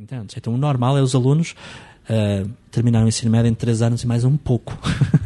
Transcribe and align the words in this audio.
Entendes? 0.00 0.36
Então 0.36 0.54
o 0.54 0.56
normal 0.56 0.96
é 0.96 1.02
os 1.02 1.14
alunos 1.14 1.54
uh, 2.08 2.48
terminar 2.70 3.04
o 3.04 3.08
ensino 3.08 3.30
médio 3.30 3.50
em 3.50 3.54
3 3.54 3.82
anos 3.82 4.02
e 4.02 4.06
mais 4.06 4.24
um 4.24 4.36
pouco. 4.36 4.78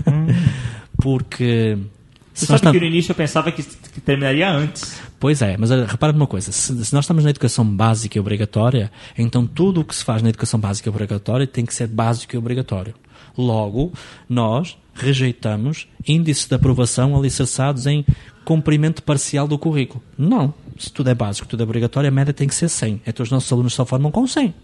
Hum. 0.07 0.27
Porque. 1.01 1.79
Você 2.33 2.47
sabe 2.47 2.63
tam... 2.63 2.73
que 2.73 2.81
no 2.81 2.87
início 2.87 3.13
eu 3.13 3.17
pensava 3.17 3.53
que, 3.53 3.63
que, 3.63 4.01
terminaria 4.01 4.51
antes. 4.51 5.01
Pois 5.21 5.43
é, 5.43 5.57
mas 5.59 5.71
repara 5.71 6.13
numa 6.13 6.27
coisa: 6.27 6.51
se, 6.51 6.85
se, 6.85 6.95
nós 6.95 7.05
estamos 7.05 7.25
na 7.25 7.31
educação 7.31 7.65
básica 7.65 8.17
e 8.17 8.21
obrigatória, 8.21 8.91
então 9.19 9.47
tudo 9.47 9.83
o 9.83 9.85
que 9.85 9.95
se 9.95 10.03
faz 10.03 10.23
na 10.23 10.31
educação 10.31 10.59
básica 10.59 10.89
e 10.89 10.91
obrigatória 10.91 11.47
tem 11.47 11.67
que 11.67 11.75
ser 11.75 11.89
básico 11.89 12.35
e 12.35 12.39
obrigatório. 12.39 12.95
Logo, 13.37 13.93
nós 14.29 14.77
rejeitamos 14.95 15.87
índices 16.07 16.47
de 16.47 16.55
aprovação 16.55 17.17
alicerçados 17.17 17.87
em 17.87 18.05
cumprimento 18.45 19.03
parcial 19.03 19.47
do 19.47 19.59
currículo. 19.59 20.03
Não. 20.17 20.55
Se 20.79 20.93
tudo 20.93 21.11
é 21.11 21.15
básico, 21.15 21.47
tudo 21.47 21.63
é 21.63 21.65
obrigatório, 21.65 22.09
a 22.09 22.13
média 22.13 22.33
tem 22.33 22.49
que 22.49 22.55
ser 22.55 22.69
100. 22.69 23.03
Então 23.07 23.23
os 23.23 23.31
nossos 23.31 23.53
alunos 23.53 23.75
só 23.75 23.85
formam 23.85 24.11
com 24.11 24.27
100. 24.27 24.55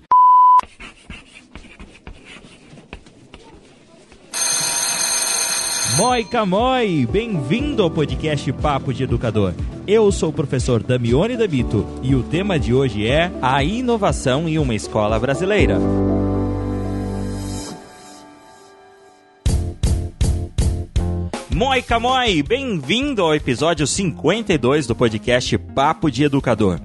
Moi 5.97 6.25
Camoi, 6.25 7.09
bem-vindo 7.11 7.83
ao 7.83 7.91
podcast 7.91 8.53
Papo 8.53 8.95
de 8.95 9.03
Educador. 9.03 9.53
Eu 9.85 10.13
sou 10.13 10.31
o 10.31 10.33
professor 10.33 10.81
Damione 10.83 11.37
Dabito 11.37 11.85
e 12.03 12.15
o 12.15 12.23
tema 12.23 12.57
de 12.59 12.73
hoje 12.73 13.07
é 13.07 13.33
a 13.43 13.65
inovação 13.65 14.49
em 14.49 14.59
uma 14.59 14.75
escola 14.75 15.19
brasileira. 15.19 15.79
Moi 21.59 21.83
Camoi, 21.83 22.41
bem-vindo 22.41 23.21
ao 23.21 23.35
episódio 23.35 23.85
52 23.85 24.87
do 24.87 24.95
podcast 24.95 25.59
Papo 25.59 26.09
de 26.09 26.23
Educador. 26.23 26.79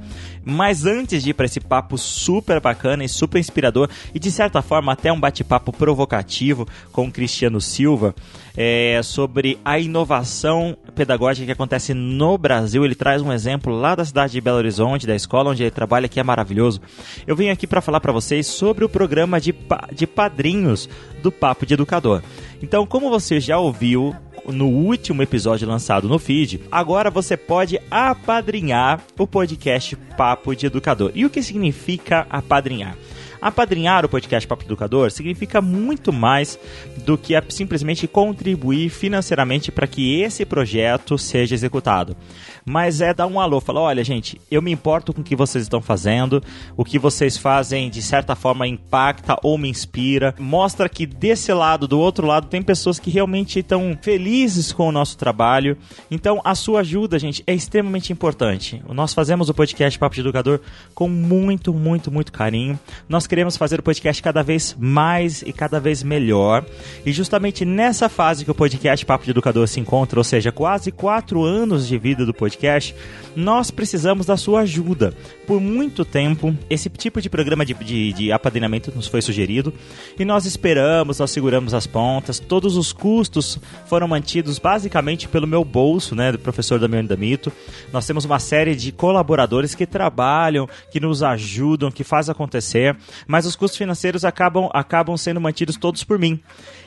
Mas 0.43 0.83
antes 0.83 1.21
de 1.21 1.29
ir 1.29 1.35
para 1.35 1.45
esse 1.45 1.59
papo 1.59 1.95
super 1.95 2.59
bacana 2.59 3.03
e 3.03 3.07
super 3.07 3.37
inspirador 3.37 3.87
e 4.15 4.19
de 4.19 4.31
certa 4.31 4.63
forma 4.63 4.91
até 4.91 5.13
um 5.13 5.19
bate-papo 5.19 5.71
provocativo 5.71 6.67
com 6.91 7.05
o 7.05 7.11
Cristiano 7.11 7.61
Silva 7.61 8.15
é, 8.57 8.99
sobre 9.03 9.59
a 9.63 9.77
inovação 9.77 10.75
pedagógica 10.95 11.45
que 11.45 11.51
acontece 11.51 11.93
no 11.93 12.35
Brasil, 12.35 12.83
ele 12.83 12.95
traz 12.95 13.21
um 13.21 13.31
exemplo 13.31 13.79
lá 13.79 13.93
da 13.93 14.03
cidade 14.03 14.33
de 14.33 14.41
Belo 14.41 14.57
Horizonte, 14.57 15.05
da 15.05 15.15
escola 15.15 15.51
onde 15.51 15.61
ele 15.61 15.69
trabalha, 15.69 16.09
que 16.09 16.19
é 16.19 16.23
maravilhoso. 16.23 16.81
Eu 17.27 17.35
vim 17.35 17.49
aqui 17.49 17.67
para 17.67 17.79
falar 17.79 17.99
para 17.99 18.11
vocês 18.11 18.47
sobre 18.47 18.83
o 18.83 18.89
programa 18.89 19.39
de, 19.39 19.53
de 19.93 20.07
padrinhos 20.07 20.89
do 21.21 21.31
Papo 21.31 21.63
de 21.63 21.75
Educador. 21.75 22.23
Então, 22.59 22.87
como 22.87 23.11
você 23.11 23.39
já 23.39 23.59
ouviu 23.59 24.15
no 24.47 24.67
último 24.67 25.21
episódio 25.21 25.67
lançado 25.67 26.07
no 26.07 26.19
feed, 26.19 26.61
agora 26.71 27.09
você 27.09 27.37
pode 27.37 27.79
apadrinhar 27.89 29.01
o 29.17 29.27
podcast 29.27 29.95
Papo 30.17 30.55
de 30.55 30.65
Educador. 30.65 31.11
E 31.15 31.25
o 31.25 31.29
que 31.29 31.41
significa 31.41 32.27
apadrinhar? 32.29 32.97
Apadrinhar 33.41 34.05
o 34.05 34.09
podcast 34.09 34.47
Papo 34.47 34.63
Educador 34.63 35.11
significa 35.11 35.61
muito 35.61 36.13
mais 36.13 36.57
do 37.05 37.17
que 37.17 37.33
simplesmente 37.49 38.07
contribuir 38.07 38.89
financeiramente 38.89 39.71
para 39.71 39.85
que 39.85 40.21
esse 40.21 40.45
projeto 40.45 41.17
seja 41.17 41.53
executado 41.53 42.15
mas 42.65 43.01
é 43.01 43.13
dar 43.13 43.27
um 43.27 43.39
alô, 43.39 43.59
falar, 43.59 43.81
olha, 43.81 44.03
gente, 44.03 44.39
eu 44.49 44.61
me 44.61 44.71
importo 44.71 45.13
com 45.13 45.21
o 45.21 45.23
que 45.23 45.35
vocês 45.35 45.63
estão 45.63 45.81
fazendo, 45.81 46.41
o 46.77 46.85
que 46.85 46.97
vocês 46.97 47.37
fazem 47.37 47.89
de 47.89 48.01
certa 48.01 48.35
forma 48.35 48.67
impacta 48.67 49.37
ou 49.43 49.57
me 49.57 49.69
inspira, 49.69 50.33
mostra 50.39 50.87
que 50.87 51.05
desse 51.05 51.51
lado, 51.53 51.87
do 51.87 51.99
outro 51.99 52.25
lado, 52.25 52.47
tem 52.47 52.61
pessoas 52.61 52.99
que 52.99 53.09
realmente 53.09 53.59
estão 53.59 53.97
felizes 54.01 54.71
com 54.71 54.87
o 54.87 54.91
nosso 54.91 55.17
trabalho. 55.17 55.77
Então, 56.09 56.41
a 56.43 56.55
sua 56.55 56.79
ajuda, 56.79 57.19
gente, 57.19 57.43
é 57.45 57.53
extremamente 57.53 58.13
importante. 58.13 58.81
Nós 58.89 59.13
fazemos 59.13 59.49
o 59.49 59.53
podcast 59.53 59.97
Papo 59.99 60.15
de 60.15 60.21
Educador 60.21 60.59
com 60.95 61.07
muito, 61.07 61.73
muito, 61.73 62.11
muito 62.11 62.31
carinho. 62.31 62.79
Nós 63.07 63.27
queremos 63.27 63.57
fazer 63.57 63.79
o 63.79 63.83
podcast 63.83 64.21
cada 64.21 64.41
vez 64.41 64.75
mais 64.79 65.41
e 65.41 65.51
cada 65.51 65.79
vez 65.79 66.03
melhor. 66.03 66.65
E 67.05 67.11
justamente 67.11 67.65
nessa 67.65 68.07
fase 68.09 68.45
que 68.45 68.51
o 68.51 68.55
podcast 68.55 69.05
Papo 69.05 69.25
de 69.25 69.31
Educador 69.31 69.67
se 69.67 69.79
encontra, 69.79 70.19
ou 70.19 70.23
seja, 70.23 70.51
quase 70.51 70.91
quatro 70.91 71.43
anos 71.43 71.87
de 71.87 71.97
vida 71.97 72.25
do 72.25 72.33
podcast, 72.33 72.52
podcast, 72.53 72.95
nós 73.35 73.71
precisamos 73.71 74.25
da 74.25 74.37
sua 74.37 74.61
ajuda. 74.61 75.13
Por 75.47 75.59
muito 75.59 76.05
tempo, 76.05 76.55
esse 76.69 76.89
tipo 76.89 77.21
de 77.21 77.29
programa 77.29 77.65
de, 77.65 77.73
de, 77.73 78.13
de 78.13 78.31
apadrinhamento 78.31 78.91
nos 78.95 79.07
foi 79.07 79.21
sugerido 79.21 79.73
e 80.17 80.23
nós 80.23 80.45
esperamos, 80.45 81.19
nós 81.19 81.31
seguramos 81.31 81.73
as 81.73 81.87
pontas, 81.87 82.39
todos 82.39 82.77
os 82.77 82.93
custos 82.93 83.59
foram 83.87 84.07
mantidos 84.07 84.59
basicamente 84.59 85.27
pelo 85.27 85.47
meu 85.47 85.65
bolso, 85.65 86.15
né, 86.15 86.31
do 86.31 86.39
professor 86.39 86.79
Damiano 86.79 87.07
Damito. 87.07 87.51
Nós 87.91 88.05
temos 88.05 88.23
uma 88.23 88.39
série 88.39 88.75
de 88.75 88.91
colaboradores 88.91 89.73
que 89.75 89.85
trabalham, 89.85 90.69
que 90.91 90.99
nos 90.99 91.23
ajudam, 91.23 91.91
que 91.91 92.03
faz 92.03 92.29
acontecer, 92.29 92.95
mas 93.27 93.45
os 93.45 93.55
custos 93.55 93.77
financeiros 93.77 94.23
acabam, 94.23 94.69
acabam 94.73 95.17
sendo 95.17 95.41
mantidos 95.41 95.75
todos 95.75 96.03
por 96.03 96.19
mim. 96.19 96.39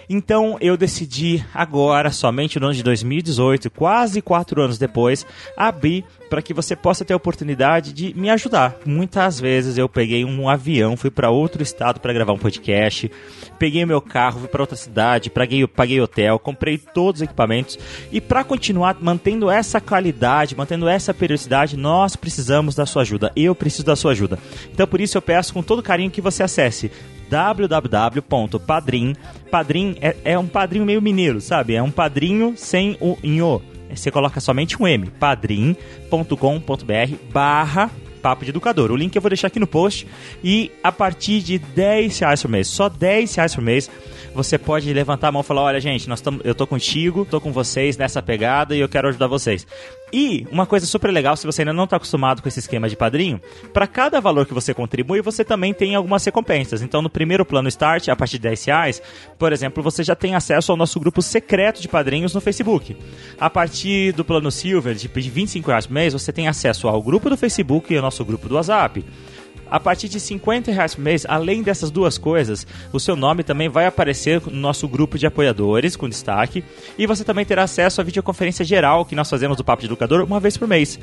Então 0.09 0.57
eu 0.61 0.77
decidi 0.77 1.45
agora, 1.53 2.11
somente 2.11 2.61
no 2.61 2.67
ano 2.67 2.75
de 2.75 2.83
2018, 2.83 3.71
quase 3.71 4.23
quatro 4.23 4.63
anos 4.63 4.79
depois, 4.79 5.27
abrir 5.57 6.05
para 6.29 6.43
que 6.43 6.55
você 6.55 6.75
possa 6.75 7.05
ter 7.05 7.13
a 7.13 7.17
oportunidade 7.17 7.93
de 7.93 8.15
me 8.15 8.31
ajudar. 8.31 8.77
Muitas 8.85 9.41
vezes 9.41 9.79
eu 9.79 9.89
peguei 9.89 10.25
um 10.25 10.49
avião, 10.49 10.97
fui 10.97 11.11
para 11.11 11.31
outro 11.31 11.63
estado 11.63 12.01
para 12.01 12.13
gravar 12.13 12.33
um 12.33 12.39
podcast, 12.39 13.11
peguei 13.59 13.85
meu 13.87 14.01
carro, 14.01 14.41
fui 14.41 14.49
para 14.49 14.63
outra 14.63 14.77
cidade, 14.77 15.31
paguei, 15.31 15.67
paguei 15.67 16.01
hotel, 16.01 16.39
comprei 16.39 16.79
todos 16.79 17.21
os 17.21 17.25
equipamentos 17.25 17.79
e 18.11 18.21
para 18.21 18.45
continuar 18.45 18.97
mantendo 19.01 19.51
essa 19.51 19.81
qualidade, 19.81 20.57
mantendo 20.57 20.89
essa 20.89 21.15
periodicidade, 21.15 21.77
nós 21.77 22.17
precisamos 22.17 22.75
da 22.75 22.87
sua 22.87 23.03
ajuda. 23.03 23.33
Eu 23.37 23.55
preciso 23.55 23.85
da 23.85 23.97
sua 23.97 24.13
ajuda. 24.13 24.39
Então 24.73 24.87
por 24.87 25.01
isso 25.01 25.17
eu 25.17 25.23
peço 25.23 25.53
com 25.53 25.63
todo 25.63 25.83
carinho 25.83 26.11
que 26.11 26.21
você 26.21 26.43
acesse 26.43 26.91
www.padrim. 27.29 29.15
Padrim 29.51 29.97
é, 30.01 30.17
é 30.25 30.39
um 30.39 30.47
padrinho 30.47 30.85
meio 30.85 31.03
mineiro, 31.03 31.41
sabe? 31.41 31.75
É 31.75 31.83
um 31.83 31.91
padrinho 31.91 32.55
sem 32.57 32.97
o 33.01 33.17
nho. 33.23 33.61
Você 33.95 34.11
coloca 34.11 34.41
somente 34.41 34.81
um 34.81 34.87
M, 34.87 35.11
padrim.com.br 35.11 35.77
barra 37.33 37.91
Papo 38.27 38.45
de 38.45 38.51
Educador. 38.51 38.91
O 38.91 38.97
link 38.97 39.15
eu 39.15 39.23
vou 39.23 39.29
deixar 39.29 39.47
aqui 39.47 39.61
no 39.61 39.69
post. 39.69 40.05
E 40.43 40.73
a 40.83 40.91
partir 40.91 41.41
de 41.41 41.59
10 41.59 42.19
reais 42.19 42.43
por 42.43 42.51
mês, 42.51 42.67
só 42.67 42.89
10 42.89 43.37
reais 43.37 43.55
por 43.55 43.63
mês, 43.63 43.89
você 44.37 44.59
pode 44.59 44.93
levantar 44.93 45.29
a 45.29 45.33
mão 45.33 45.41
e 45.41 45.45
falar: 45.45 45.63
olha, 45.63 45.81
gente, 45.81 46.09
nós 46.09 46.21
tamo, 46.21 46.41
eu 46.45 46.55
tô 46.55 46.67
contigo, 46.67 47.25
tô 47.25 47.41
com 47.41 47.51
vocês 47.53 47.97
nessa 47.97 48.23
pegada 48.23 48.77
e 48.77 48.81
eu 48.81 48.89
quero 48.89 49.09
ajudar 49.09 49.27
vocês. 49.27 49.67
E 50.13 50.47
uma 50.53 50.67
coisa 50.67 50.87
super 50.87 51.11
legal, 51.11 51.37
se 51.37 51.47
você 51.47 51.63
ainda 51.63 51.73
não 51.73 51.85
está 51.85 51.97
acostumado 51.97 52.41
com 52.41 52.49
esse 52.49 52.61
esquema 52.61 52.89
de 52.89 52.95
padrinho, 52.95 53.41
para 53.73 53.89
cada 53.89 54.21
valor 54.21 54.47
que 54.47 54.55
você 54.55 54.73
contribui, 54.73 55.21
você 55.21 55.45
também 55.45 55.75
tem 55.75 55.97
algumas 55.97 56.25
recompensas. 56.25 56.81
Então, 56.81 57.03
no 57.03 57.11
primeiro 57.11 57.45
plano 57.45 57.69
Start, 57.69 58.09
a 58.09 58.15
partir 58.15 58.39
de 58.39 58.43
10 58.43 58.65
reais, 58.67 59.03
por 59.37 59.53
exemplo, 59.53 59.83
você 59.83 60.05
já 60.05 60.15
tem 60.15 60.37
acesso 60.37 60.71
ao 60.71 60.79
nosso 60.79 61.01
grupo 61.01 61.21
secreto 61.21 61.83
de 61.83 61.89
padrinhos 61.89 62.33
no 62.35 62.41
Facebook. 62.41 62.97
A 63.41 63.51
partir 63.51 64.13
do 64.13 64.25
plano 64.25 64.51
Silver, 64.51 64.95
de 64.95 65.09
25 65.09 65.69
reais 65.69 65.87
por 65.87 65.95
mês, 65.95 66.13
você 66.13 66.33
tem 66.33 66.47
acesso 66.47 66.87
ao 66.87 67.03
grupo 67.03 67.29
do 67.29 67.37
Facebook 67.37 67.93
e 67.93 67.97
ao 67.97 68.03
nosso 68.03 68.25
grupo 68.25 68.49
do 68.49 68.55
WhatsApp. 68.55 69.05
A 69.71 69.81
partir 69.81 70.09
de 70.09 70.21
50 70.21 70.71
reais 70.71 70.95
por 70.95 71.03
mês, 71.03 71.27
além 71.29 71.63
dessas 71.63 71.91
duas 71.91 72.17
coisas, 72.17 72.67
o 72.93 73.01
seu 73.01 73.17
nome 73.17 73.43
também 73.43 73.69
vai 73.69 73.87
aparecer 73.87 74.41
no 74.47 74.53
nosso 74.53 74.87
grupo 74.87 75.19
de 75.19 75.27
apoiadores, 75.27 75.97
com 75.97 76.09
destaque, 76.09 76.65
e 76.97 77.07
você 77.07 77.25
também 77.25 77.45
terá 77.45 77.65
acesso 77.65 78.01
à 78.01 78.05
videoconferência 78.05 78.65
geral 78.65 79.05
que 79.05 79.17
nós 79.17 79.29
fazemos 79.29 79.57
do 79.57 79.65
Papo 79.65 79.81
de 79.81 79.87
Educador 79.87 80.23
uma 80.23 80.39
vez 80.39 80.57
por 80.57 80.69
mês. 80.69 80.99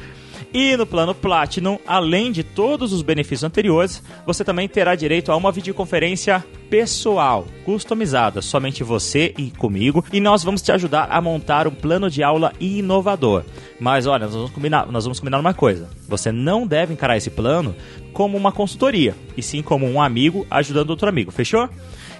E 0.53 0.77
no 0.77 0.85
plano 0.85 1.15
Platinum, 1.15 1.79
além 1.87 2.31
de 2.31 2.43
todos 2.43 2.93
os 2.93 3.01
benefícios 3.01 3.43
anteriores, 3.43 4.03
você 4.23 4.43
também 4.43 4.67
terá 4.67 4.93
direito 4.93 5.31
a 5.31 5.35
uma 5.35 5.51
videoconferência 5.51 6.45
pessoal, 6.69 7.47
customizada, 7.65 8.41
somente 8.41 8.83
você 8.83 9.33
e 9.37 9.49
comigo, 9.49 10.05
e 10.13 10.19
nós 10.19 10.43
vamos 10.43 10.61
te 10.61 10.71
ajudar 10.71 11.07
a 11.09 11.19
montar 11.19 11.67
um 11.67 11.71
plano 11.71 12.09
de 12.09 12.21
aula 12.21 12.53
inovador. 12.59 13.43
Mas 13.79 14.05
olha, 14.05 14.25
nós 14.25 14.35
vamos 14.35 14.51
combinar, 14.51 14.85
nós 14.91 15.05
vamos 15.05 15.19
combinar 15.19 15.39
uma 15.39 15.53
coisa. 15.55 15.89
Você 16.07 16.31
não 16.31 16.67
deve 16.67 16.93
encarar 16.93 17.17
esse 17.17 17.31
plano 17.31 17.75
como 18.11 18.37
uma 18.37 18.51
consultoria, 18.51 19.15
e 19.35 19.41
sim 19.41 19.63
como 19.63 19.87
um 19.87 19.99
amigo 19.99 20.45
ajudando 20.51 20.91
outro 20.91 21.09
amigo, 21.09 21.31
fechou? 21.31 21.67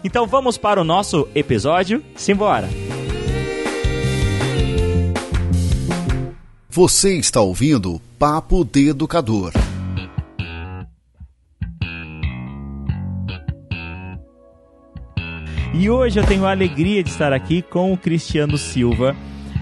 Então 0.04 0.26
vamos 0.26 0.58
para 0.58 0.82
o 0.82 0.84
nosso 0.84 1.28
episódio. 1.36 2.04
Simbora! 2.16 2.68
Você 6.76 7.20
está 7.20 7.40
ouvindo 7.40 8.02
Papo 8.18 8.66
de 8.66 8.90
Educador. 8.90 9.54
E 15.72 15.88
hoje 15.88 16.20
eu 16.20 16.26
tenho 16.26 16.48
a 16.48 16.50
alegria 16.50 17.04
de 17.04 17.12
estar 17.12 17.32
aqui 17.32 17.62
com 17.62 17.94
o 17.94 17.98
Cristiano 17.98 18.58
Silva. 18.58 19.16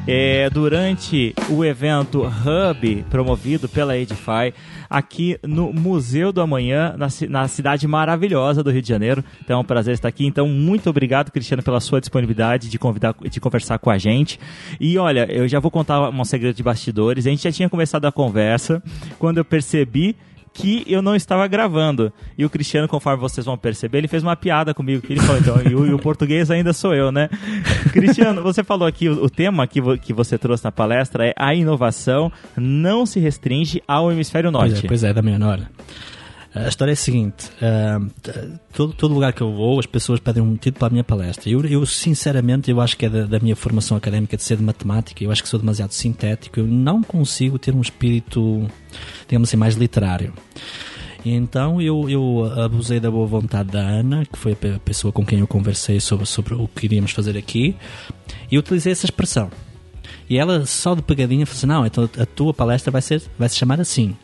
É, 0.07 0.49
durante 0.49 1.35
o 1.47 1.63
evento 1.63 2.23
Hub, 2.23 3.05
promovido 3.09 3.69
pela 3.69 3.95
Edify, 3.95 4.51
aqui 4.89 5.37
no 5.43 5.71
Museu 5.71 6.31
do 6.31 6.41
Amanhã, 6.41 6.95
na, 6.97 7.07
na, 7.29 7.47
cidade 7.47 7.87
maravilhosa 7.87 8.63
do 8.63 8.71
Rio 8.71 8.81
de 8.81 8.89
Janeiro. 8.89 9.23
Então 9.43 9.59
é 9.59 9.61
um 9.61 9.63
prazer 9.63 9.93
estar 9.93 10.07
aqui. 10.07 10.25
Então, 10.25 10.47
muito 10.47 10.89
obrigado, 10.89 11.31
Cristiano, 11.31 11.61
pela 11.61 11.79
sua 11.79 11.99
disponibilidade 11.99 12.67
de 12.67 12.79
convidar, 12.79 13.13
de 13.21 13.39
conversar 13.39 13.77
com 13.77 13.91
a 13.91 13.97
gente. 13.97 14.39
E 14.79 14.97
olha, 14.97 15.31
eu 15.31 15.47
já 15.47 15.59
vou 15.59 15.69
contar 15.69 16.09
um 16.09 16.25
segredo 16.25 16.55
de 16.55 16.63
bastidores. 16.63 17.27
A 17.27 17.29
gente 17.29 17.43
já 17.43 17.51
tinha 17.51 17.69
começado 17.69 18.05
a 18.05 18.11
conversa 18.11 18.81
quando 19.19 19.37
eu 19.37 19.45
percebi 19.45 20.15
que 20.53 20.83
eu 20.85 21.01
não 21.01 21.15
estava 21.15 21.47
gravando. 21.47 22.11
E 22.37 22.43
o 22.43 22.49
Cristiano, 22.49 22.87
conforme 22.87 23.21
vocês 23.21 23.45
vão 23.45 23.57
perceber, 23.57 23.99
ele 23.99 24.07
fez 24.07 24.21
uma 24.21 24.35
piada 24.35 24.73
comigo, 24.73 25.01
que 25.01 25.13
ele 25.13 25.21
falou, 25.21 25.39
então, 25.41 25.61
e 25.71 25.73
o, 25.75 25.85
e 25.87 25.93
o 25.93 25.97
português 25.99 26.51
ainda 26.51 26.73
sou 26.73 26.93
eu, 26.93 27.11
né? 27.11 27.29
Cristiano, 27.93 28.41
você 28.43 28.63
falou 28.63 28.87
aqui, 28.87 29.07
o, 29.09 29.23
o 29.23 29.29
tema 29.29 29.65
que, 29.65 29.79
vo- 29.79 29.97
que 29.97 30.11
você 30.13 30.37
trouxe 30.37 30.63
na 30.65 30.71
palestra 30.71 31.25
é 31.27 31.33
a 31.37 31.53
inovação 31.55 32.31
não 32.57 33.05
se 33.05 33.19
restringe 33.19 33.81
ao 33.87 34.11
hemisfério 34.11 34.51
Pois 34.51 34.71
norte. 34.71 34.85
é, 34.85 34.87
pois 34.87 35.03
é, 35.03 35.13
Damiano, 35.13 35.47
olha. 35.47 35.69
A 36.53 36.67
história 36.67 36.91
é 36.91 36.93
a 36.93 36.97
seguinte: 36.97 37.49
t- 38.21 38.33
todo, 38.73 38.93
todo 38.93 39.13
lugar 39.13 39.31
que 39.31 39.41
eu 39.41 39.53
vou, 39.53 39.79
as 39.79 39.85
pessoas 39.85 40.19
pedem 40.19 40.43
um 40.43 40.55
título 40.55 40.79
para 40.79 40.87
a 40.89 40.91
minha 40.91 41.03
palestra. 41.03 41.49
Eu, 41.49 41.63
eu, 41.65 41.85
sinceramente, 41.85 42.69
eu 42.69 42.81
acho 42.81 42.97
que 42.97 43.05
é 43.05 43.09
da, 43.09 43.25
da 43.25 43.39
minha 43.39 43.55
formação 43.55 43.95
académica 43.95 44.35
de 44.35 44.43
ser 44.43 44.57
de 44.57 44.63
matemática, 44.63 45.23
eu 45.23 45.31
acho 45.31 45.41
que 45.41 45.47
sou 45.49 45.59
demasiado 45.59 45.91
sintético, 45.91 46.59
eu 46.59 46.67
não 46.67 47.01
consigo 47.01 47.57
ter 47.57 47.73
um 47.73 47.81
espírito, 47.81 48.67
digamos 49.27 49.47
assim, 49.49 49.57
mais 49.57 49.75
literário. 49.75 50.33
E 51.23 51.31
então 51.31 51.79
eu, 51.81 52.09
eu 52.09 52.51
abusei 52.61 52.99
da 52.99 53.09
boa 53.11 53.27
vontade 53.27 53.69
da 53.71 53.79
Ana, 53.79 54.25
que 54.25 54.37
foi 54.37 54.53
a 54.53 54.55
pe- 54.55 54.79
pessoa 54.83 55.11
com 55.13 55.23
quem 55.25 55.39
eu 55.39 55.47
conversei 55.47 55.99
sobre, 55.99 56.25
sobre 56.25 56.55
o 56.55 56.67
que 56.67 56.85
iríamos 56.87 57.11
fazer 57.11 57.37
aqui, 57.37 57.75
e 58.51 58.57
utilizei 58.57 58.91
essa 58.91 59.05
expressão. 59.05 59.49
E 60.29 60.37
ela 60.37 60.65
só 60.65 60.95
de 60.95 61.01
pegadinha 61.01 61.45
falou 61.45 61.57
assim: 61.57 61.67
não, 61.67 61.85
então 61.85 62.09
a 62.19 62.25
tua 62.25 62.53
palestra 62.53 62.91
vai, 62.91 63.01
ser, 63.01 63.21
vai 63.37 63.47
se 63.47 63.55
chamar 63.55 63.79
assim. 63.79 64.15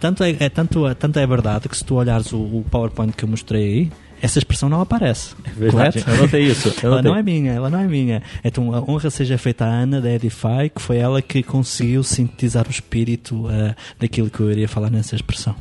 Tanto 0.00 0.22
é, 0.24 0.36
é- 0.38 0.48
tanto, 0.48 0.86
é- 0.86 0.94
tanto 0.94 1.18
é 1.18 1.26
verdade 1.26 1.68
que 1.68 1.76
se 1.76 1.84
tu 1.84 1.94
olhares 1.96 2.32
o, 2.32 2.38
o 2.38 2.64
PowerPoint 2.70 3.12
que 3.16 3.24
eu 3.24 3.28
mostrei 3.28 3.62
aí, 3.62 3.92
essa 4.22 4.38
expressão 4.38 4.68
não 4.70 4.80
aparece. 4.80 5.34
Verdade, 5.56 6.02
correto? 6.02 6.10
eu 6.10 6.22
notei 6.22 6.42
isso. 6.44 6.68
Eu 6.82 6.88
Ela 6.88 6.96
notei. 6.96 7.10
não 7.10 7.18
é 7.18 7.22
minha, 7.22 7.52
ela 7.52 7.68
não 7.68 7.78
é 7.80 7.84
minha. 7.86 8.22
Então 8.42 8.74
a 8.74 8.80
honra 8.80 9.10
seja 9.10 9.36
feita 9.36 9.64
à 9.66 9.68
Ana 9.68 10.00
da 10.00 10.10
Edify, 10.10 10.70
que 10.74 10.80
foi 10.80 10.96
ela 10.96 11.20
que 11.20 11.42
conseguiu 11.42 12.02
sintetizar 12.02 12.66
o 12.66 12.70
espírito 12.70 13.46
eh, 13.50 13.74
daquilo 14.00 14.30
que 14.30 14.40
eu 14.40 14.50
iria 14.50 14.66
falar 14.68 14.88
nessa 14.90 15.14
expressão. 15.14 15.54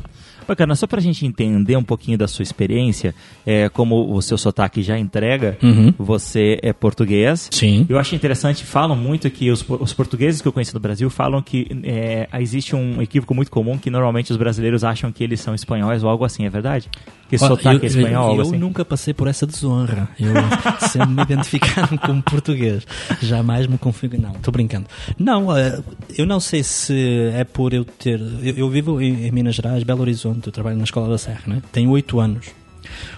Bacana, 0.48 0.76
só 0.76 0.86
pra 0.88 1.00
gente 1.02 1.26
entender 1.26 1.76
um 1.78 1.84
pouquinho 1.84 2.18
da 2.18 2.28
sua 2.28 2.44
experiência, 2.44 3.14
é, 3.46 3.70
como 3.70 4.14
o 4.14 4.22
seu 4.22 4.38
sotaque 4.38 4.82
já 4.84 4.98
entrega, 4.98 5.58
Uhum. 5.62 5.94
você 5.98 6.60
é 6.62 6.74
português. 6.74 7.50
Sim. 7.52 7.86
Eu 7.90 7.98
acho 7.98 8.16
interessante, 8.16 8.64
falam 8.64 8.96
muito 8.96 9.30
que 9.30 9.50
os, 9.52 9.64
os 9.68 9.94
portugueses 9.94 10.42
que 10.42 10.48
eu 10.48 10.52
conheço 10.52 10.74
no 10.74 10.80
Brasil 10.80 11.10
falam 11.10 11.42
que 11.42 11.68
é, 11.84 12.28
existe 12.40 12.76
um 12.76 13.02
equívoco 13.02 13.34
muito 13.34 13.50
comum 13.52 13.78
que 13.78 13.90
normalmente 13.90 14.32
os 14.32 14.38
brasileiros 14.38 14.84
acham 14.84 15.12
que 15.12 15.24
eles 15.24 15.40
são 15.40 15.54
espanhóis 15.56 16.04
ou 16.04 16.10
algo 16.10 16.26
assim, 16.26 16.46
é 16.46 16.50
verdade? 16.50 16.90
Que 17.30 17.36
Ó, 17.36 17.48
sotaque 17.48 17.86
é 17.86 17.88
espanhol, 17.88 18.32
eu, 18.32 18.36
eu 18.36 18.42
assim? 18.42 18.58
nunca 18.58 18.86
passei 18.86 19.14
por 19.14 19.28
essa 19.28 19.48
desonra. 19.48 20.08
Eu 20.20 20.34
sempre 20.90 21.10
me 21.10 21.22
identificaram 21.24 21.98
como 21.98 22.22
português. 22.22 22.86
Jamais 23.22 23.66
me 23.66 23.78
confio. 23.78 24.12
Não, 24.20 24.32
estou 24.34 24.52
brincando. 24.52 24.86
Não, 25.18 25.56
eh, 25.58 25.82
eu 26.18 26.26
não 26.28 26.40
sei 26.40 26.62
se 26.64 26.94
é 27.34 27.44
por 27.44 27.74
eu 27.74 27.84
ter. 27.86 28.20
Eu, 28.44 28.56
eu 28.58 28.70
vivo 28.70 29.02
em, 29.02 29.26
em 29.26 29.32
Minas 29.32 29.56
Gerais, 29.56 29.82
Belo 29.84 30.02
Horizonte, 30.02 30.33
eu 30.46 30.52
trabalho 30.52 30.78
na 30.78 30.84
Escola 30.84 31.10
da 31.10 31.18
Serra, 31.18 31.42
né? 31.48 31.62
tenho 31.72 31.90
oito 31.92 32.20
anos. 32.20 32.48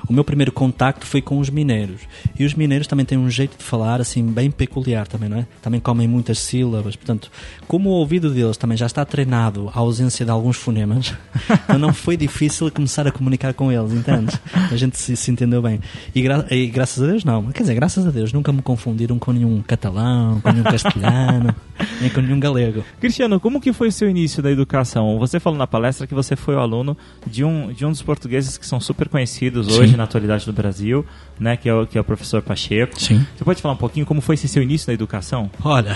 O 0.07 0.13
meu 0.13 0.24
primeiro 0.24 0.52
contacto 0.52 1.06
foi 1.06 1.22
com 1.22 1.40
os 1.40 1.50
mineiros. 1.50 2.02
E 2.38 2.46
os 2.46 2.54
mineiros 2.54 2.88
também 2.88 3.06
têm 3.06 3.18
um 3.18 3.30
jeito 3.30 3.57
de 3.57 3.63
falar 3.63 4.00
assim 4.02 4.24
bem 4.25 4.52
peculiar 4.52 5.07
também, 5.07 5.28
não 5.30 5.38
é? 5.40 5.48
Também 5.62 5.80
comem 5.80 6.07
muitas 6.07 6.40
sílabas. 6.40 6.96
Portanto, 6.96 7.31
como 7.68 7.90
o 7.90 7.94
ouvido 7.94 8.30
deles 8.31 8.57
também 8.57 8.78
já 8.78 8.86
está 8.86 9.04
treinado 9.06 9.69
à 9.74 9.80
ausência 9.80 10.24
de 10.25 10.31
alguns 10.31 10.57
fonemas, 10.57 11.13
então 11.66 11.80
não 11.80 11.94
foi 11.94 12.16
difícil 12.18 12.69
começar 12.72 13.07
a 13.07 13.12
comunicar 13.12 13.54
com 13.54 13.72
eles, 13.72 13.92
entendes? 13.94 14.40
A 14.72 14.75
gente 14.75 14.98
se, 14.98 15.16
se 15.16 15.31
entendeu 15.31 15.62
bem. 15.62 15.80
E, 16.13 16.22
gra- 16.22 16.46
e 16.51 16.68
graças 16.68 17.01
a 17.04 17.08
Deus 17.08 17.24
não. 17.24 17.51
Quer 17.51 17.62
dizer, 17.63 17.75
graças 17.75 18.06
a 18.06 18.12
Deus 18.12 18.31
nunca 18.31 18.51
me 18.51 18.62
confundiram 18.62 19.18
com 19.18 19.31
nenhum 19.31 19.62
catalão, 19.62 20.40
com 20.42 20.51
nenhum 20.51 20.63
castelhano, 20.63 21.56
nem 22.01 22.10
com 22.10 22.22
nenhum 22.22 22.40
galego. 22.40 22.84
Cristiano, 23.00 23.40
como 23.40 23.60
que 23.60 23.74
foi 23.74 23.88
o 23.88 23.92
seu 23.92 24.10
início 24.10 24.42
da 24.44 24.51
educação? 24.51 25.18
Você 25.19 25.40
falou 25.40 25.58
na 25.58 25.68
palestra 25.68 26.06
que 26.06 26.13
você 26.13 26.36
foi 26.36 26.56
o 26.56 26.60
aluno 26.60 26.96
de 27.25 27.44
um, 27.44 27.72
de 27.74 27.86
um 27.86 27.92
dos 27.92 28.01
portugueses 28.01 28.58
que 28.58 28.66
são 28.66 28.80
super 28.80 29.10
conhecidos 29.10 29.68
hoje 29.78 29.95
Sim. 29.96 29.98
na 29.98 30.04
atualidade 30.06 30.46
do 30.46 30.54
Brasil, 30.54 31.06
né, 31.40 31.58
que 31.58 31.68
é 31.68 31.74
o, 31.74 31.86
que 31.88 31.98
é 31.98 32.02
o 32.02 32.04
professor 32.04 32.42
Pacheco. 32.42 33.00
Sim. 33.00 33.26
Você 33.38 33.44
pode 33.44 33.62
falar 33.62 33.74
um 33.74 33.78
pouquinho 33.78 34.06
como 34.06 34.22
foi 34.22 34.36
esse 34.36 34.48
seu 34.48 34.62
início 34.64 34.88
na 34.90 34.94
educação? 34.94 35.50
Olha, 35.64 35.96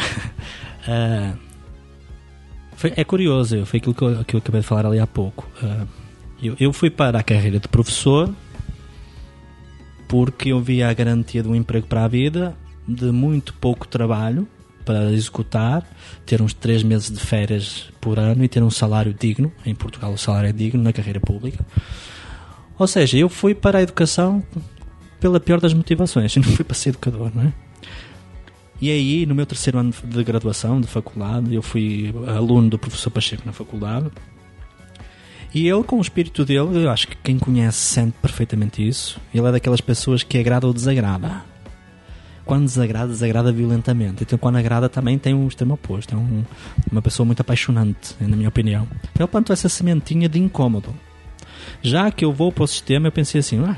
eh, 0.87 1.33
foi- 2.75 2.93
é 2.95 3.03
curioso, 3.03 3.65
foi 3.65 3.77
aquilo 3.79 3.93
que 3.93 4.01
eu, 4.01 4.23
que 4.25 4.35
eu 4.35 4.39
acabei 4.39 4.61
de 4.61 4.67
falar 4.67 4.85
ali 4.85 4.99
há 4.99 5.07
pouco. 5.07 5.47
Eh, 5.63 5.85
eu, 6.43 6.55
eu 6.59 6.73
fui 6.73 6.89
para 6.89 7.19
a 7.19 7.23
carreira 7.23 7.59
de 7.59 7.67
professor 7.67 8.33
porque 10.07 10.49
eu 10.51 10.59
via 10.61 10.89
a 10.89 10.93
garantia 10.93 11.43
de 11.43 11.47
um 11.49 11.55
emprego 11.55 11.85
para 11.87 12.03
a 12.03 12.07
vida, 12.07 12.55
de 12.87 13.05
muito 13.11 13.53
pouco 13.53 13.87
trabalho 13.87 14.47
para 14.83 15.11
executar, 15.11 15.85
ter 16.25 16.41
uns 16.41 16.51
três 16.53 16.81
meses 16.81 17.11
de 17.11 17.19
férias 17.19 17.85
por 18.01 18.17
ano 18.17 18.43
e 18.43 18.47
ter 18.47 18.63
um 18.63 18.71
salário 18.71 19.13
digno. 19.13 19.51
Em 19.63 19.75
Portugal 19.75 20.11
o 20.11 20.17
salário 20.17 20.49
é 20.49 20.53
digno 20.53 20.81
na 20.81 20.91
carreira 20.91 21.19
pública. 21.19 21.63
Ou 22.79 22.87
seja, 22.87 23.17
eu 23.17 23.27
fui 23.29 23.53
para 23.53 23.77
a 23.79 23.81
educação 23.83 24.41
pela 25.19 25.39
pior 25.39 25.59
das 25.59 25.73
motivações. 25.73 26.33
Eu 26.37 26.43
não 26.43 26.51
fui 26.53 26.63
para 26.65 26.73
ser 26.73 26.89
educador, 26.89 27.29
não 27.35 27.43
é? 27.43 27.53
E 28.81 28.89
aí, 28.89 29.25
no 29.25 29.35
meu 29.35 29.45
terceiro 29.45 29.77
ano 29.77 29.93
de 30.01 30.23
graduação, 30.23 30.79
de 30.79 30.87
faculdade, 30.87 31.53
eu 31.53 31.61
fui 31.61 32.15
aluno 32.25 32.69
do 32.69 32.79
professor 32.79 33.09
Pacheco 33.11 33.43
na 33.45 33.51
faculdade. 33.51 34.09
E 35.53 35.67
ele, 35.67 35.83
com 35.83 35.97
o 35.97 36.01
espírito 36.01 36.45
dele, 36.45 36.85
eu 36.85 36.89
acho 36.89 37.05
que 37.09 37.17
quem 37.17 37.37
conhece 37.37 37.77
sente 37.77 38.13
perfeitamente 38.21 38.87
isso. 38.87 39.19
Ele 39.33 39.45
é 39.45 39.51
daquelas 39.51 39.81
pessoas 39.81 40.23
que 40.23 40.37
agrada 40.37 40.65
ou 40.65 40.71
desagrada. 40.73 41.43
Quando 42.45 42.63
desagrada, 42.63 43.07
desagrada 43.09 43.51
violentamente. 43.51 44.23
Então, 44.23 44.39
quando 44.39 44.55
agrada, 44.55 44.87
também 44.87 45.17
tem 45.19 45.33
um 45.33 45.45
extremo 45.49 45.73
oposto. 45.73 46.15
É 46.15 46.17
um- 46.17 46.45
uma 46.89 47.01
pessoa 47.01 47.25
muito 47.25 47.41
apaixonante, 47.41 48.15
na 48.21 48.35
minha 48.37 48.47
opinião. 48.47 48.87
Ele 49.19 49.27
plantou 49.27 49.53
essa 49.53 49.67
sementinha 49.67 50.29
de 50.29 50.39
incômodo. 50.39 50.95
Já 51.81 52.11
que 52.11 52.23
eu 52.23 52.31
vou 52.31 52.51
para 52.51 52.63
o 52.63 52.67
sistema, 52.67 53.07
eu 53.07 53.11
pensei 53.11 53.39
assim: 53.39 53.63
ah, 53.63 53.77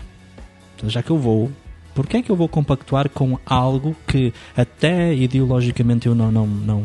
já 0.88 1.02
que 1.04 1.12
eu 1.12 1.18
vou, 1.18 1.52
por 1.94 2.08
que 2.08 2.18
é 2.18 2.22
que 2.22 2.32
eu 2.32 2.36
vou 2.36 2.48
compactuar 2.48 3.10
com 3.10 3.38
algo 3.46 3.96
que 4.08 4.34
até 4.56 5.14
ideologicamente 5.14 6.08
eu 6.08 6.16
não, 6.16 6.32
não, 6.32 6.48
não, 6.48 6.84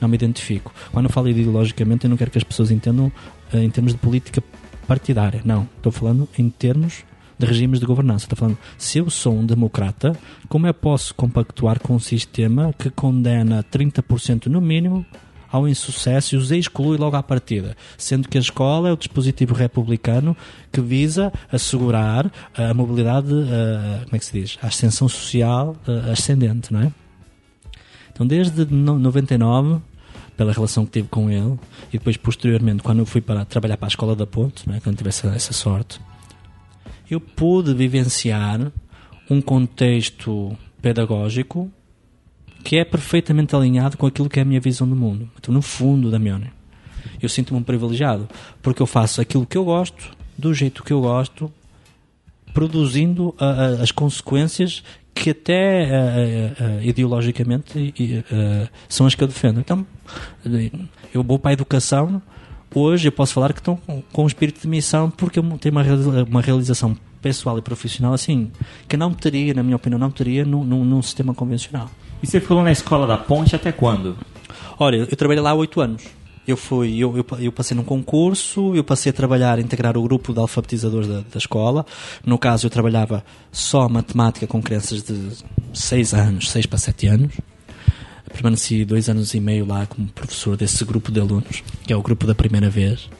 não 0.00 0.08
me 0.08 0.16
identifico? 0.16 0.72
Quando 0.92 1.06
eu 1.06 1.12
falo 1.12 1.28
ideologicamente, 1.28 2.04
eu 2.04 2.10
não 2.10 2.16
quero 2.16 2.30
que 2.30 2.38
as 2.38 2.44
pessoas 2.44 2.70
entendam 2.70 3.10
eh, 3.52 3.62
em 3.62 3.70
termos 3.70 3.92
de 3.92 3.98
política 3.98 4.42
partidária. 4.86 5.40
Não. 5.44 5.68
Estou 5.76 5.92
falando 5.92 6.28
em 6.36 6.48
termos 6.50 7.04
de 7.38 7.46
regimes 7.46 7.78
de 7.78 7.86
governança. 7.86 8.24
Estou 8.24 8.36
falando, 8.36 8.58
se 8.76 8.98
eu 8.98 9.08
sou 9.08 9.34
um 9.34 9.46
democrata, 9.46 10.18
como 10.48 10.66
eu 10.66 10.74
posso 10.74 11.14
compactuar 11.14 11.78
com 11.78 11.94
um 11.94 12.00
sistema 12.00 12.74
que 12.76 12.90
condena 12.90 13.64
30% 13.64 14.46
no 14.46 14.60
mínimo 14.60 15.06
ao 15.50 15.66
insucesso 15.66 16.34
e 16.34 16.38
os 16.38 16.50
exclui 16.50 16.96
logo 16.98 17.16
à 17.16 17.22
partida, 17.22 17.76
sendo 17.96 18.28
que 18.28 18.36
a 18.36 18.40
escola 18.40 18.88
é 18.88 18.92
o 18.92 18.96
dispositivo 18.96 19.54
republicano 19.54 20.36
que 20.72 20.80
visa 20.80 21.32
assegurar 21.50 22.30
a 22.54 22.74
mobilidade, 22.74 23.32
eh, 23.32 24.00
como 24.04 24.16
é 24.16 24.18
que 24.18 24.24
se 24.24 24.32
diz, 24.40 24.58
a 24.62 24.66
ascensão 24.66 25.08
social 25.08 25.74
eh, 25.86 26.10
ascendente, 26.12 26.72
não 26.72 26.80
é? 26.82 26.92
Então, 28.12 28.26
desde 28.26 28.66
no- 28.66 28.98
99, 28.98 29.80
pela 30.36 30.52
relação 30.52 30.84
que 30.84 30.92
tive 30.92 31.08
com 31.08 31.30
ele, 31.30 31.58
e 31.88 31.98
depois, 31.98 32.16
posteriormente, 32.16 32.82
quando 32.82 32.98
eu 32.98 33.06
fui 33.06 33.20
para 33.20 33.44
trabalhar 33.44 33.76
para 33.76 33.86
a 33.86 33.88
Escola 33.88 34.14
da 34.14 34.26
Ponte, 34.26 34.68
não 34.68 34.74
é? 34.76 34.80
quando 34.80 34.96
tive 34.96 35.08
essa 35.08 35.52
sorte, 35.52 36.00
eu 37.10 37.20
pude 37.20 37.72
vivenciar 37.74 38.70
um 39.30 39.40
contexto 39.40 40.56
pedagógico 40.82 41.70
que 42.68 42.76
é 42.76 42.84
perfeitamente 42.84 43.56
alinhado 43.56 43.96
com 43.96 44.06
aquilo 44.06 44.28
que 44.28 44.38
é 44.38 44.42
a 44.42 44.44
minha 44.44 44.60
visão 44.60 44.86
do 44.86 44.94
mundo. 44.94 45.26
Então, 45.38 45.54
no 45.54 45.62
fundo, 45.62 46.10
Damione, 46.10 46.50
eu 47.18 47.26
sinto-me 47.26 47.58
um 47.58 47.62
privilegiado, 47.62 48.28
porque 48.60 48.82
eu 48.82 48.86
faço 48.86 49.22
aquilo 49.22 49.46
que 49.46 49.56
eu 49.56 49.64
gosto, 49.64 50.14
do 50.36 50.52
jeito 50.52 50.84
que 50.84 50.92
eu 50.92 51.00
gosto, 51.00 51.50
produzindo 52.52 53.34
as 53.80 53.90
consequências 53.90 54.84
que 55.14 55.30
até 55.30 55.86
ah, 55.86 56.56
ah, 56.60 56.84
ideologicamente 56.84 57.94
ah, 58.30 58.68
são 58.86 59.06
as 59.06 59.14
que 59.14 59.24
eu 59.24 59.28
defendo. 59.28 59.60
Então, 59.60 59.86
eu 61.14 61.22
vou 61.22 61.38
para 61.38 61.52
a 61.52 61.54
educação, 61.54 62.20
hoje 62.74 63.08
eu 63.08 63.12
posso 63.12 63.32
falar 63.32 63.54
que 63.54 63.60
estou 63.60 63.78
com, 63.78 64.02
com 64.12 64.24
um 64.24 64.26
espírito 64.26 64.60
de 64.60 64.68
missão 64.68 65.10
porque 65.10 65.38
eu 65.38 65.58
tenho 65.58 65.74
uma, 65.74 66.22
uma 66.24 66.42
realização 66.42 66.94
pessoal 67.22 67.56
e 67.56 67.62
profissional 67.62 68.12
assim, 68.12 68.52
que 68.86 68.94
não 68.94 69.14
teria, 69.14 69.54
na 69.54 69.62
minha 69.62 69.76
opinião, 69.76 69.98
não 69.98 70.10
teria 70.10 70.44
num, 70.44 70.62
num, 70.62 70.84
num 70.84 71.00
sistema 71.00 71.32
convencional. 71.32 71.90
E 72.22 72.26
você 72.26 72.40
ficou 72.40 72.62
na 72.62 72.72
escola 72.72 73.06
da 73.06 73.16
Ponte 73.16 73.54
até 73.54 73.70
quando? 73.70 74.16
Olha, 74.78 74.96
eu 74.96 75.16
trabalhei 75.16 75.42
lá 75.42 75.50
há 75.50 75.54
oito 75.54 75.80
anos. 75.80 76.04
Eu 76.46 76.56
fui, 76.56 76.96
eu, 76.96 77.14
eu, 77.16 77.26
eu 77.40 77.52
passei 77.52 77.76
num 77.76 77.84
concurso, 77.84 78.74
eu 78.74 78.82
passei 78.82 79.10
a 79.10 79.12
trabalhar, 79.12 79.58
a 79.58 79.60
integrar 79.60 79.98
o 79.98 80.02
grupo 80.02 80.32
de 80.32 80.40
alfabetizadores 80.40 81.06
da, 81.06 81.20
da 81.20 81.36
escola. 81.36 81.84
No 82.24 82.38
caso, 82.38 82.66
eu 82.66 82.70
trabalhava 82.70 83.22
só 83.52 83.88
matemática 83.88 84.46
com 84.46 84.62
crianças 84.62 85.02
de 85.02 85.30
seis 85.74 86.14
anos, 86.14 86.50
seis 86.50 86.64
para 86.64 86.78
sete 86.78 87.06
anos. 87.06 87.34
Permaneci 88.32 88.84
dois 88.84 89.08
anos 89.08 89.34
e 89.34 89.40
meio 89.40 89.66
lá 89.66 89.86
como 89.86 90.08
professor 90.08 90.56
desse 90.56 90.84
grupo 90.84 91.12
de 91.12 91.20
alunos, 91.20 91.62
que 91.86 91.92
é 91.92 91.96
o 91.96 92.02
grupo 92.02 92.26
da 92.26 92.34
primeira 92.34 92.70
vez. 92.70 93.10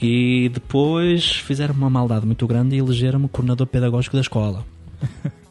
E 0.00 0.48
depois 0.50 1.36
fizeram 1.36 1.74
uma 1.74 1.90
maldade 1.90 2.24
muito 2.24 2.46
grande 2.46 2.76
e 2.76 2.78
elegeram-me 2.78 3.28
coordenador 3.28 3.66
pedagógico 3.66 4.16
da 4.16 4.22
escola. 4.22 4.64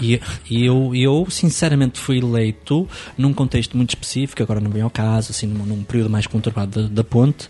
E, 0.00 0.20
e 0.48 0.64
eu, 0.64 0.94
eu, 0.94 1.26
sinceramente, 1.30 1.98
fui 1.98 2.18
eleito 2.18 2.88
num 3.16 3.32
contexto 3.32 3.76
muito 3.76 3.90
específico, 3.90 4.42
agora 4.42 4.60
não 4.60 4.70
vem 4.70 4.82
ao 4.82 4.90
caso, 4.90 5.30
assim, 5.30 5.46
num, 5.46 5.64
num 5.64 5.82
período 5.82 6.10
mais 6.10 6.26
conturbado 6.26 6.82
da, 6.82 6.88
da 6.88 7.04
ponte. 7.04 7.46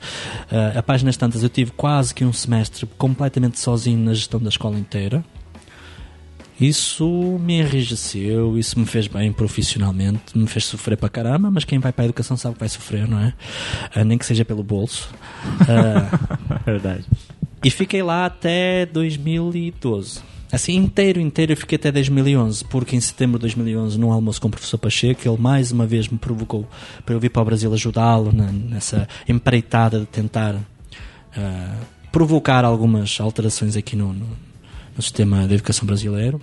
Uh, 0.50 0.78
a 0.78 0.82
páginas 0.82 1.16
tantas, 1.16 1.42
eu 1.42 1.48
tive 1.48 1.70
quase 1.72 2.14
que 2.14 2.24
um 2.24 2.32
semestre 2.32 2.86
completamente 2.98 3.58
sozinho 3.58 3.98
na 3.98 4.14
gestão 4.14 4.40
da 4.40 4.48
escola 4.48 4.78
inteira. 4.78 5.24
Isso 6.60 7.06
me 7.40 7.60
enrijeceu, 7.60 8.56
isso 8.56 8.78
me 8.78 8.86
fez 8.86 9.08
bem 9.08 9.32
profissionalmente, 9.32 10.36
me 10.38 10.46
fez 10.46 10.66
sofrer 10.66 10.96
para 10.96 11.08
caramba, 11.08 11.50
mas 11.50 11.64
quem 11.64 11.78
vai 11.78 11.92
para 11.92 12.04
a 12.04 12.06
educação 12.06 12.36
sabe 12.36 12.54
que 12.54 12.60
vai 12.60 12.68
sofrer, 12.68 13.08
não 13.08 13.18
é? 13.18 13.34
Uh, 13.96 14.04
nem 14.04 14.16
que 14.16 14.24
seja 14.24 14.44
pelo 14.44 14.62
bolso. 14.62 15.12
Uh, 15.62 16.62
Verdade. 16.64 17.04
e 17.64 17.70
fiquei 17.70 18.02
lá 18.02 18.26
até 18.26 18.86
2012. 18.86 20.31
Assim, 20.52 20.76
inteiro, 20.76 21.18
inteiro, 21.18 21.52
eu 21.52 21.56
fiquei 21.56 21.76
até 21.76 21.90
2011, 21.90 22.66
porque 22.66 22.94
em 22.94 23.00
setembro 23.00 23.38
de 23.38 23.42
2011, 23.42 23.98
num 23.98 24.12
almoço 24.12 24.38
com 24.38 24.48
o 24.48 24.50
professor 24.50 24.76
Pacheco, 24.76 25.26
ele 25.26 25.38
mais 25.38 25.72
uma 25.72 25.86
vez 25.86 26.06
me 26.08 26.18
provocou 26.18 26.68
para 27.06 27.14
eu 27.14 27.18
vir 27.18 27.30
para 27.30 27.40
o 27.40 27.44
Brasil 27.46 27.72
ajudá-lo 27.72 28.30
nessa 28.32 29.08
empreitada 29.26 30.00
de 30.00 30.06
tentar 30.06 30.54
uh, 30.54 31.86
provocar 32.12 32.66
algumas 32.66 33.18
alterações 33.18 33.78
aqui 33.78 33.96
no, 33.96 34.12
no, 34.12 34.26
no 34.94 35.02
sistema 35.02 35.48
de 35.48 35.54
educação 35.54 35.86
brasileiro. 35.86 36.38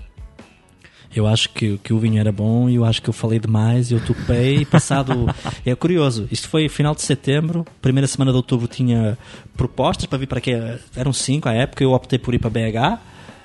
Eu 1.16 1.28
acho 1.28 1.50
que, 1.50 1.78
que 1.78 1.94
o 1.94 2.00
vinho 2.00 2.20
era 2.20 2.32
bom 2.32 2.68
e 2.68 2.76
eu 2.76 2.86
acho 2.86 3.04
que 3.04 3.10
eu 3.10 3.14
falei 3.14 3.40
demais 3.40 3.92
e 3.92 3.94
eu 3.94 4.00
topei. 4.00 4.66
Passado. 4.66 5.28
é 5.64 5.76
curioso, 5.76 6.28
isto 6.32 6.50
foi 6.50 6.68
final 6.68 6.96
de 6.96 7.04
setembro, 7.04 7.64
primeira 7.80 8.08
semana 8.08 8.32
de 8.32 8.38
outubro 8.38 8.68
tinha 8.68 9.16
propostas 9.56 10.08
para 10.08 10.18
vir 10.18 10.26
para 10.26 10.40
aqui. 10.40 10.52
Eram 10.96 11.14
cinco 11.14 11.48
à 11.48 11.54
época, 11.54 11.84
eu 11.84 11.92
optei 11.92 12.18
por 12.18 12.34
ir 12.34 12.40
para 12.40 12.50
BH. 12.50 13.00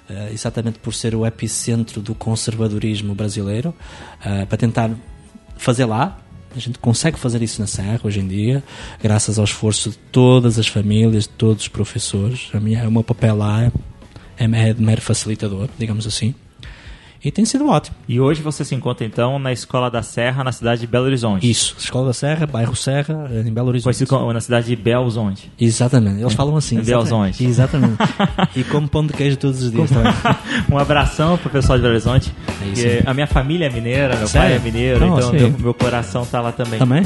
Uh, 0.08 0.32
exatamente 0.34 0.78
por 0.80 0.92
ser 0.92 1.14
o 1.14 1.24
epicentro 1.24 2.02
do 2.02 2.14
conservadorismo 2.14 3.14
brasileiro, 3.14 3.74
uh, 4.20 4.46
para 4.46 4.58
tentar 4.58 4.90
fazer 5.56 5.86
lá. 5.86 6.18
A 6.54 6.58
gente 6.58 6.78
consegue 6.78 7.18
fazer 7.18 7.42
isso 7.42 7.60
na 7.60 7.66
Serra 7.66 8.00
hoje 8.04 8.20
em 8.20 8.28
dia, 8.28 8.62
graças 9.02 9.38
ao 9.38 9.44
esforço 9.44 9.90
de 9.90 9.96
todas 10.12 10.58
as 10.58 10.68
famílias, 10.68 11.24
de 11.24 11.30
todos 11.30 11.62
os 11.62 11.68
professores. 11.68 12.50
A 12.52 12.60
minha, 12.60 12.86
o 12.86 12.92
meu 12.92 13.02
papel 13.02 13.34
lá 13.34 13.64
é, 13.64 13.70
é 14.44 14.72
de 14.74 14.82
mero 14.82 15.00
facilitador, 15.00 15.68
digamos 15.78 16.06
assim. 16.06 16.34
E 17.24 17.30
tem 17.30 17.44
sido 17.44 17.66
ótimo. 17.68 17.96
E 18.06 18.20
hoje 18.20 18.42
você 18.42 18.64
se 18.64 18.74
encontra 18.74 19.06
então 19.06 19.38
na 19.38 19.50
Escola 19.50 19.90
da 19.90 20.02
Serra, 20.02 20.44
na 20.44 20.52
cidade 20.52 20.82
de 20.82 20.86
Belo 20.86 21.06
Horizonte. 21.06 21.48
Isso, 21.48 21.74
Escola 21.78 22.08
da 22.08 22.12
Serra, 22.12 22.46
bairro 22.46 22.76
Serra, 22.76 23.30
em 23.44 23.50
Belo 23.50 23.68
Horizonte. 23.68 24.04
Na 24.34 24.40
cidade 24.40 24.66
de 24.66 24.76
Belo 24.76 25.04
Horizonte. 25.04 25.50
Exatamente, 25.58 26.20
eles 26.20 26.34
falam 26.34 26.54
assim. 26.56 26.80
Belo 26.80 27.00
Horizonte. 27.00 27.42
Exatamente. 27.42 27.96
e 28.54 28.62
como 28.64 28.86
pão 28.86 29.06
de 29.06 29.14
queijo 29.14 29.38
todos 29.38 29.62
os 29.62 29.70
dias 29.72 29.88
também. 29.88 30.12
um 30.70 30.78
abração 30.78 31.38
pro 31.38 31.48
pessoal 31.48 31.78
de 31.78 31.82
Belo 31.82 31.94
Horizonte. 31.94 32.30
É 32.60 32.66
isso. 32.66 33.08
A 33.08 33.14
minha 33.14 33.26
família 33.26 33.66
é 33.66 33.70
mineira, 33.70 34.16
meu 34.16 34.28
Sério? 34.28 34.48
pai 34.48 34.56
é 34.56 34.58
mineiro, 34.58 35.00
Não, 35.00 35.18
então 35.18 35.32
meu, 35.32 35.50
meu, 35.58 35.74
coração 35.74 36.26
tá 36.26 36.42
lá 36.42 36.52
também. 36.52 36.78
Também? 36.78 37.02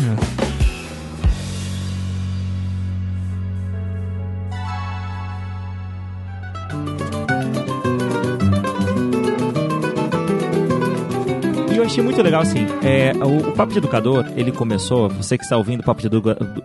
Achei 11.89 12.05
muito 12.05 12.21
legal 12.21 12.43
assim. 12.43 12.67
É, 12.83 13.13
o, 13.25 13.49
o, 13.49 13.53
Papo 13.53 13.73
de 13.73 13.79
Educador, 13.79 14.27
ele 14.37 14.53
começou, 14.53 15.09
você 15.09 15.39
que 15.39 15.45
está 15.45 15.57
ouvindo 15.57 15.81
o 15.81 15.83
Papo 15.83 16.03
de 16.03 16.07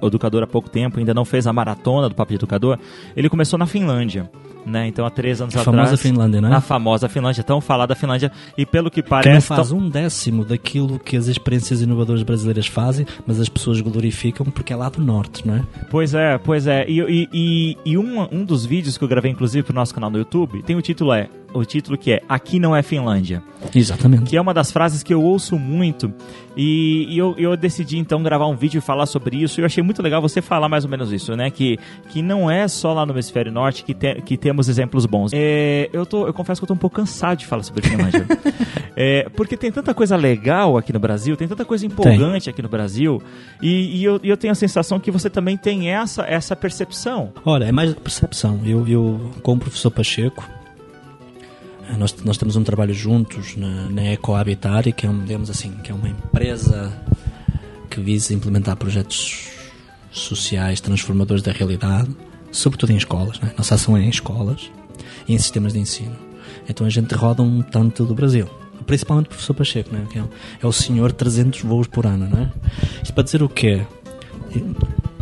Educador 0.06 0.44
há 0.44 0.48
pouco 0.48 0.70
tempo, 0.70 1.00
ainda 1.00 1.14
não 1.14 1.24
fez 1.24 1.48
a 1.48 1.54
maratona 1.54 2.10
do 2.10 2.16
Papo 2.16 2.32
de 2.32 2.36
Educador, 2.36 2.78
ele 3.16 3.30
começou 3.30 3.58
na 3.58 3.66
Finlândia. 3.66 4.30
Né? 4.66 4.88
Então, 4.88 5.06
há 5.06 5.10
três 5.10 5.42
anos 5.42 5.56
a 5.56 5.62
atrás. 5.62 5.78
A 5.78 5.82
famosa 5.82 5.98
Finlândia, 5.98 6.42
né? 6.42 6.56
A 6.56 6.62
famosa 6.62 7.10
Finlândia, 7.10 7.44
tão 7.44 7.60
falada 7.60 7.96
Finlândia. 7.96 8.32
E 8.58 8.66
pelo 8.66 8.90
que 8.90 9.04
parece. 9.04 9.42
Que 9.42 9.56
faz 9.56 9.70
tão... 9.70 9.78
um 9.78 9.90
décimo 9.90 10.46
daquilo 10.46 11.00
que 11.00 11.18
as 11.18 11.28
experiências 11.28 11.82
inovadoras 11.82 12.24
brasileiras 12.24 12.68
fazem, 12.68 13.06
mas 13.28 13.42
as 13.42 13.50
pessoas 13.50 13.82
glorificam 13.82 14.46
porque 14.46 14.72
é 14.72 14.76
lá 14.76 14.88
do 14.88 15.02
norte, 15.02 15.46
não 15.46 15.56
é? 15.56 15.64
Pois 15.90 16.14
é, 16.14 16.38
pois 16.38 16.66
é. 16.66 16.86
E, 16.88 17.02
e, 17.02 17.30
e, 17.34 17.78
e 17.86 17.98
um, 17.98 18.26
um 18.32 18.46
dos 18.46 18.66
vídeos 18.66 18.98
que 18.98 19.04
eu 19.04 19.08
gravei, 19.08 19.32
inclusive, 19.32 19.64
para 19.64 19.74
o 19.74 19.76
nosso 19.76 19.94
canal 19.94 20.10
no 20.10 20.18
YouTube, 20.18 20.64
tem 20.64 20.78
o 20.78 20.82
título 20.82 21.12
é 21.12 21.30
o 21.54 21.64
título 21.64 21.98
que 21.98 22.12
é 22.12 22.22
Aqui 22.28 22.60
não 22.60 22.76
é 22.76 22.82
Finlândia. 22.82 23.44
Exatamente. 23.74 24.24
Que 24.24 24.38
é 24.38 24.42
uma 24.42 24.54
das 24.54 24.72
frases 24.72 25.04
que 25.04 25.13
eu 25.14 25.22
ouço 25.22 25.58
muito. 25.58 26.14
E, 26.56 27.08
e 27.10 27.18
eu, 27.18 27.36
eu 27.38 27.58
decidi 27.58 27.98
então 27.98 28.22
gravar 28.22 28.48
um 28.48 28.56
vídeo 28.56 28.78
e 28.78 28.82
falar 28.82 29.06
sobre 29.06 29.38
isso. 29.38 29.60
E 29.60 29.62
eu 29.62 29.66
achei 29.66 29.84
muito 29.84 30.02
legal 30.02 30.22
você 30.22 30.42
falar 30.42 30.70
mais 30.70 30.84
ou 30.84 30.90
menos 30.90 31.12
isso, 31.12 31.36
né? 31.36 31.50
Que, 31.50 31.80
que 32.10 32.22
não 32.22 32.50
é 32.50 32.68
só 32.68 32.94
lá 32.94 33.06
no 33.06 33.14
hemisfério 33.14 33.52
norte 33.52 33.84
que, 33.84 33.94
te, 33.94 34.22
que 34.22 34.38
temos 34.38 34.70
exemplos 34.70 35.06
bons. 35.06 35.32
É, 35.34 35.90
eu, 35.92 36.06
tô, 36.06 36.28
eu 36.28 36.34
confesso 36.34 36.62
que 36.62 36.66
eu 36.66 36.68
tô 36.68 36.74
um 36.74 36.78
pouco 36.78 36.96
cansado 36.96 37.40
de 37.40 37.46
falar 37.46 37.64
sobre 37.64 37.82
Finlândia. 37.82 38.26
é, 38.96 39.28
porque 39.36 39.58
tem 39.58 39.72
tanta 39.72 39.94
coisa 39.94 40.16
legal 40.16 40.78
aqui 40.78 40.94
no 40.94 41.00
Brasil, 41.00 41.36
tem 41.36 41.48
tanta 41.48 41.66
coisa 41.66 41.86
empolgante 41.86 42.46
tem. 42.46 42.52
aqui 42.52 42.62
no 42.62 42.70
Brasil. 42.70 43.22
E, 43.62 43.98
e 43.98 44.04
eu, 44.04 44.20
eu 44.24 44.38
tenho 44.38 44.52
a 44.52 44.56
sensação 44.56 45.00
que 45.00 45.10
você 45.10 45.30
também 45.30 45.58
tem 45.58 45.90
essa, 45.90 46.24
essa 46.24 46.56
percepção. 46.56 47.32
Olha, 47.46 47.66
é 47.66 47.72
mais 47.72 47.94
percepção. 47.94 48.60
Eu, 48.64 48.88
eu 48.88 49.32
como 49.42 49.62
professor 49.62 49.90
Pacheco, 49.90 50.48
nós, 51.98 52.16
nós 52.24 52.38
temos 52.38 52.56
um 52.56 52.64
trabalho 52.64 52.94
juntos 52.94 53.56
na, 53.56 53.90
na 53.90 54.14
Ecohabitat, 54.14 54.92
que 54.92 55.06
é, 55.06 55.10
um, 55.10 55.24
digamos 55.24 55.50
assim, 55.50 55.72
que 55.84 55.92
é 55.92 55.96
uma 55.96 56.08
empresa 56.08 56.94
que 57.90 58.00
visa 58.00 58.34
implementar 58.34 58.76
projetos 58.78 59.50
sociais 60.12 60.80
transformadores 60.80 61.44
da 61.44 61.52
realidade, 61.52 62.10
sobretudo 62.52 62.92
em 62.92 62.98
escolas. 62.98 63.40
Né? 63.40 63.52
Nossa 63.58 63.76
ação 63.76 63.98
é 63.98 64.02
em 64.02 64.10
escolas 64.10 64.72
e 65.28 65.34
em 65.34 65.38
sistemas 65.38 65.74
de 65.74 65.80
ensino. 65.80 66.16
Então 66.68 66.88
a 66.88 66.90
gente 66.90 67.14
roda 67.14 67.42
um 67.42 67.62
tanto 67.62 68.06
do 68.06 68.16
Brasil. 68.16 68.48
Principalmente 68.86 69.28
o 69.28 69.30
professor 69.30 69.54
Pacheco, 69.54 69.94
né? 69.94 70.06
que 70.10 70.20
é, 70.20 70.24
é 70.62 70.68
o 70.68 70.72
senhor 70.72 71.12
300 71.12 71.62
voos 71.62 71.88
por 71.88 72.06
ano. 72.06 72.28
Né? 72.28 72.52
Isto 73.02 73.14
para 73.14 73.24
dizer 73.24 73.44
o 73.44 73.50
quê? 73.50 73.86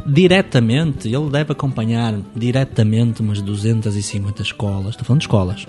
Diretamente, 0.06 1.08
ele 1.08 1.30
deve 1.30 1.52
acompanhar 1.52 2.20
diretamente 2.36 3.22
umas 3.22 3.42
250 3.42 4.42
escolas. 4.42 4.90
Estou 4.92 5.06
falando 5.06 5.22
de 5.22 5.26
escolas 5.26 5.68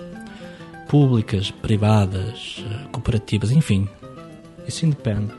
públicas, 0.93 1.49
privadas, 1.49 2.63
eh, 2.63 2.85
cooperativas, 2.91 3.49
enfim. 3.49 3.89
Isso 4.67 4.85
independe. 4.85 5.33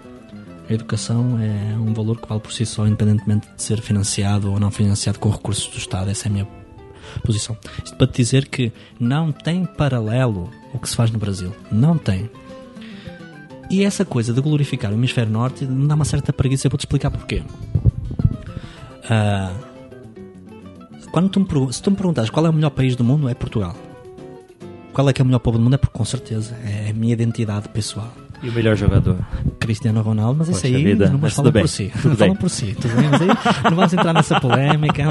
A 0.69 0.73
educação 0.73 1.39
é 1.39 1.77
um 1.79 1.95
valor 1.95 2.21
que 2.21 2.29
vale 2.29 2.41
por 2.41 2.53
si 2.53 2.67
só, 2.67 2.85
independentemente 2.85 3.47
de 3.55 3.63
ser 3.63 3.81
financiado 3.81 4.51
ou 4.51 4.59
não 4.59 4.73
financiado 4.73 5.21
com 5.21 5.31
recursos 5.31 5.69
do 5.69 5.79
Estado. 5.79 6.11
Essa 6.11 6.27
é 6.27 6.29
a 6.29 6.33
minha 6.33 6.49
posição. 7.25 7.57
Isto 7.85 7.97
para 7.97 8.09
te 8.09 8.17
dizer 8.17 8.49
que 8.49 8.73
não 8.99 9.31
tem 9.31 9.65
paralelo 9.65 10.51
o 10.73 10.79
que 10.81 10.89
se 10.89 10.97
faz 10.97 11.13
no 11.13 11.21
Brasil. 11.21 11.53
Não 11.71 11.97
tem. 11.97 12.29
E 13.71 13.85
essa 13.85 14.05
coisa 14.05 14.33
de 14.33 14.41
glorificar 14.41 14.91
o 14.91 14.95
hemisfério 14.95 15.31
norte 15.31 15.65
me 15.65 15.87
dá 15.87 15.95
uma 15.95 16.05
certa 16.05 16.33
preguiça. 16.33 16.67
Eu 16.67 16.71
vou-te 16.73 16.81
explicar 16.81 17.13
porquê. 17.13 17.45
Uh, 19.05 19.55
quando 21.13 21.29
tu 21.29 21.39
me, 21.39 21.73
se 21.73 21.81
tu 21.81 21.93
me 21.93 21.97
perguntas 21.97 22.29
qual 22.29 22.45
é 22.45 22.51
o 22.51 22.53
melhor 22.53 22.71
país 22.71 22.97
do 22.97 23.05
mundo, 23.05 23.29
é 23.29 23.35
Portugal. 23.35 23.77
Qual 24.95 25.09
é 25.09 25.13
que 25.13 25.21
é 25.21 25.25
o 25.25 25.27
melhor 25.27 25.41
povo 25.41 25.59
do 25.59 25.65
mundo? 25.65 25.75
É 25.75 25.77
por 25.77 25.91
com 25.91 26.05
certeza. 26.05 26.57
É 26.65 26.91
a 26.91 26.95
minha 26.95 27.13
identidade 27.13 27.69
pessoal. 27.69 28.13
E 28.41 28.49
o 28.49 28.53
melhor 28.53 28.77
jogador? 28.77 29.19
Cristiano 29.59 30.03
Ronaldo, 30.03 30.37
mas 30.39 30.49
Poxa 30.49 30.69
isso 30.69 30.77
aí 30.77 30.85
vida, 30.85 31.09
não 31.11 31.19
mas 31.19 31.35
falam 31.35 31.51
por 31.51 31.69
si. 31.69 31.91
Tudo 32.01 32.17
falam 32.17 32.37
por 32.37 32.51
si, 32.51 32.77
tudo 32.81 32.95
bem? 32.95 33.09
Mas 33.09 33.23
aí 33.23 33.29
não 33.65 33.77
vamos 33.77 33.93
entrar 33.93 34.13
nessa 34.13 34.39
polémica. 34.41 35.03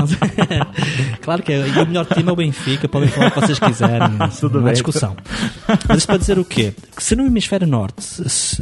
claro 1.22 1.44
que 1.44 1.52
é. 1.52 1.68
E 1.68 1.80
o 1.82 1.86
melhor 1.86 2.06
time 2.06 2.30
é 2.30 2.32
o 2.32 2.36
Benfica, 2.36 2.88
podem 2.88 3.10
falar 3.10 3.28
o 3.28 3.32
que 3.32 3.42
vocês 3.42 3.60
quiserem. 3.60 4.10
Tudo 4.40 4.60
não 4.60 4.66
bem. 4.66 4.74
discussão. 4.74 5.18
Mas 5.88 5.98
isso 5.98 6.08
para 6.08 6.18
dizer 6.18 6.40
o 6.40 6.46
quê? 6.46 6.74
Que 6.96 7.04
se 7.04 7.16
no 7.16 7.26
hemisfério 7.26 7.68
norte, 7.68 8.04
se, 8.04 8.62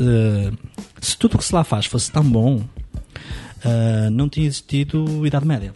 se 1.01 1.17
tudo 1.17 1.35
o 1.35 1.37
que 1.37 1.43
se 1.43 1.53
lá 1.53 1.63
faz 1.63 1.85
fosse 1.85 2.11
tão 2.11 2.23
bom, 2.23 2.55
uh, 2.55 4.09
não 4.11 4.27
tinha 4.27 4.47
existido 4.47 5.27
Idade 5.27 5.45
Média 5.45 5.73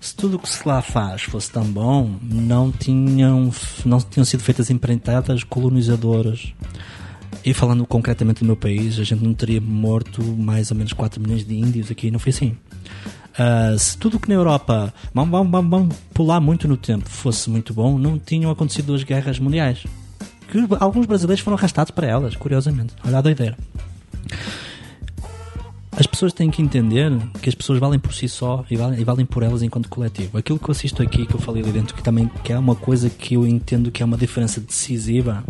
se 0.00 0.14
tudo 0.14 0.36
o 0.36 0.38
que 0.38 0.48
se 0.48 0.66
lá 0.66 0.80
faz 0.80 1.22
fosse 1.22 1.50
tão 1.50 1.64
bom, 1.64 2.16
não 2.22 2.72
tinham, 2.72 3.50
não 3.84 4.00
tinham 4.00 4.24
sido 4.24 4.42
feitas 4.42 4.70
empreitadas 4.70 5.44
colonizadoras. 5.44 6.52
E 7.44 7.54
falando 7.54 7.86
concretamente 7.86 8.40
do 8.40 8.46
meu 8.46 8.56
país, 8.56 8.98
a 8.98 9.04
gente 9.04 9.22
não 9.24 9.32
teria 9.32 9.60
morto 9.60 10.22
mais 10.22 10.70
ou 10.70 10.76
menos 10.76 10.92
4 10.92 11.20
milhões 11.20 11.44
de 11.44 11.54
índios 11.54 11.90
aqui, 11.90 12.10
não 12.10 12.18
foi 12.18 12.30
assim. 12.30 12.56
Uh, 13.30 13.78
se 13.78 13.96
tudo 13.96 14.18
que 14.18 14.28
na 14.28 14.34
Europa, 14.34 14.92
vamos, 15.14 15.30
vamos, 15.30 15.50
vamos, 15.50 15.70
vamos 15.70 15.96
pular 16.12 16.40
muito 16.40 16.68
no 16.68 16.76
tempo, 16.76 17.08
fosse 17.08 17.48
muito 17.48 17.72
bom, 17.72 17.96
não 17.96 18.18
tinham 18.18 18.50
acontecido 18.50 18.86
duas 18.86 19.02
guerras 19.02 19.38
mundiais. 19.38 19.84
Que 20.50 20.58
alguns 20.80 21.06
brasileiros 21.06 21.42
foram 21.42 21.56
arrastados 21.56 21.92
para 21.92 22.06
elas, 22.06 22.34
curiosamente. 22.36 22.92
Olha 23.06 23.18
a 23.18 23.20
doideira. 23.20 23.56
As 26.00 26.06
pessoas 26.06 26.32
têm 26.32 26.50
que 26.50 26.62
entender 26.62 27.12
que 27.42 27.50
as 27.50 27.54
pessoas 27.54 27.78
valem 27.78 28.00
por 28.00 28.14
si 28.14 28.26
só 28.26 28.64
e 28.70 28.74
valem, 28.74 28.98
e 28.98 29.04
valem, 29.04 29.26
por 29.26 29.42
elas 29.42 29.62
enquanto 29.62 29.90
coletivo. 29.90 30.38
Aquilo 30.38 30.58
que 30.58 30.64
eu 30.64 30.72
assisto 30.72 31.02
aqui, 31.02 31.26
que 31.26 31.34
eu 31.34 31.38
falei 31.38 31.62
ali 31.62 31.72
dentro, 31.72 31.94
que 31.94 32.02
também 32.02 32.26
que 32.42 32.54
é 32.54 32.58
uma 32.58 32.74
coisa 32.74 33.10
que 33.10 33.34
eu 33.34 33.46
entendo 33.46 33.90
que 33.90 34.02
é 34.02 34.06
uma 34.06 34.16
diferença 34.16 34.62
decisiva. 34.62 35.44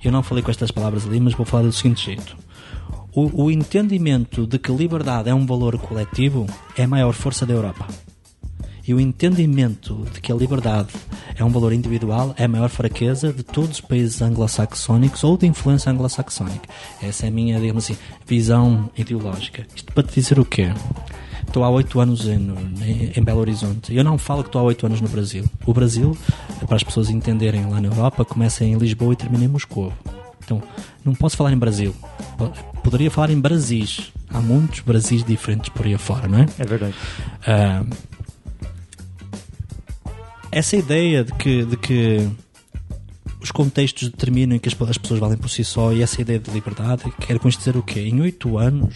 Eu 0.00 0.12
não 0.12 0.22
falei 0.22 0.44
com 0.44 0.50
estas 0.52 0.70
palavras 0.70 1.04
ali, 1.08 1.18
mas 1.18 1.34
vou 1.34 1.44
falar 1.44 1.64
do 1.64 1.72
seguinte 1.72 2.04
jeito. 2.04 2.36
O, 3.12 3.46
o 3.46 3.50
entendimento 3.50 4.46
de 4.46 4.60
que 4.60 4.70
liberdade 4.70 5.28
é 5.28 5.34
um 5.34 5.44
valor 5.44 5.76
coletivo 5.76 6.46
é 6.76 6.84
a 6.84 6.88
maior 6.88 7.12
força 7.12 7.44
da 7.44 7.52
Europa. 7.52 7.88
E 8.86 8.94
o 8.94 9.00
entendimento 9.00 10.06
de 10.14 10.20
que 10.20 10.30
a 10.30 10.36
liberdade 10.36 10.90
é 11.42 11.44
um 11.44 11.50
valor 11.50 11.72
individual, 11.72 12.34
é 12.38 12.44
a 12.44 12.48
maior 12.48 12.68
fraqueza 12.68 13.32
de 13.32 13.42
todos 13.42 13.72
os 13.72 13.80
países 13.80 14.22
anglo-saxónicos 14.22 15.22
ou 15.24 15.36
de 15.36 15.46
influência 15.46 15.90
anglo-saxónica. 15.90 16.68
Essa 17.02 17.26
é 17.26 17.28
a 17.28 17.32
minha, 17.32 17.60
digamos 17.60 17.84
assim, 17.84 17.96
visão 18.26 18.88
ideológica. 18.96 19.66
Isto 19.74 19.92
para 19.92 20.04
te 20.04 20.14
dizer 20.14 20.38
o 20.38 20.44
quê? 20.44 20.72
Estou 21.44 21.64
há 21.64 21.70
oito 21.70 22.00
anos 22.00 22.26
em, 22.26 22.54
em, 22.82 23.12
em 23.16 23.22
Belo 23.22 23.40
Horizonte. 23.40 23.94
Eu 23.94 24.04
não 24.04 24.16
falo 24.16 24.42
que 24.42 24.48
estou 24.48 24.60
há 24.60 24.64
oito 24.64 24.86
anos 24.86 25.00
no 25.00 25.08
Brasil. 25.08 25.44
O 25.66 25.74
Brasil, 25.74 26.16
para 26.66 26.76
as 26.76 26.82
pessoas 26.82 27.10
entenderem 27.10 27.66
lá 27.66 27.80
na 27.80 27.88
Europa, 27.88 28.24
começa 28.24 28.64
em 28.64 28.76
Lisboa 28.76 29.12
e 29.12 29.16
termina 29.16 29.44
em 29.44 29.48
Moscou. 29.48 29.92
Então, 30.44 30.62
não 31.04 31.14
posso 31.14 31.36
falar 31.36 31.52
em 31.52 31.58
Brasil. 31.58 31.94
Poderia 32.82 33.10
falar 33.10 33.30
em 33.30 33.40
Brasis. 33.40 34.12
Há 34.30 34.40
muitos 34.40 34.80
Brasis 34.80 35.24
diferentes 35.24 35.68
por 35.70 35.86
aí 35.86 35.94
afora, 35.94 36.26
não 36.26 36.38
é? 36.38 36.46
É 36.58 36.64
verdade. 36.64 36.94
Ah, 37.46 37.84
essa 40.52 40.76
ideia 40.76 41.24
de 41.24 41.32
que, 41.32 41.64
de 41.64 41.76
que 41.76 42.28
os 43.40 43.50
contextos 43.50 44.08
determinam 44.08 44.58
que 44.58 44.68
as, 44.68 44.80
as 44.88 44.98
pessoas 44.98 45.18
valem 45.18 45.38
por 45.38 45.48
si 45.48 45.64
só 45.64 45.92
e 45.92 46.02
essa 46.02 46.20
ideia 46.20 46.38
de 46.38 46.50
liberdade, 46.50 47.04
quer 47.18 47.38
com 47.38 47.48
isto 47.48 47.58
dizer 47.58 47.76
o 47.76 47.82
quê? 47.82 48.00
Em 48.00 48.20
oito 48.20 48.58
anos, 48.58 48.94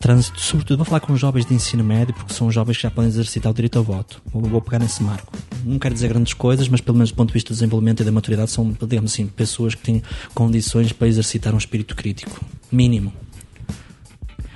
trânsito, 0.00 0.40
sobretudo 0.40 0.78
vou 0.78 0.86
falar 0.86 1.00
com 1.00 1.14
jovens 1.14 1.44
de 1.44 1.54
ensino 1.54 1.84
médio, 1.84 2.14
porque 2.14 2.32
são 2.32 2.50
jovens 2.50 2.78
que 2.78 2.82
já 2.82 2.90
podem 2.90 3.10
exercitar 3.10 3.52
o 3.52 3.54
direito 3.54 3.78
ao 3.78 3.84
voto. 3.84 4.20
Vou, 4.32 4.42
vou 4.42 4.62
pegar 4.62 4.78
nesse 4.78 5.02
marco. 5.02 5.30
Não 5.62 5.78
quero 5.78 5.94
dizer 5.94 6.08
grandes 6.08 6.32
coisas, 6.32 6.68
mas 6.68 6.80
pelo 6.80 6.96
menos 6.96 7.10
do 7.10 7.16
ponto 7.16 7.28
de 7.28 7.34
vista 7.34 7.50
do 7.50 7.54
desenvolvimento 7.54 8.00
e 8.00 8.04
da 8.04 8.10
maturidade, 8.10 8.50
são, 8.50 8.72
digamos 8.72 9.12
assim, 9.12 9.26
pessoas 9.26 9.74
que 9.74 9.82
têm 9.82 10.02
condições 10.34 10.90
para 10.90 11.06
exercitar 11.06 11.54
um 11.54 11.58
espírito 11.58 11.94
crítico. 11.94 12.40
Mínimo. 12.72 13.12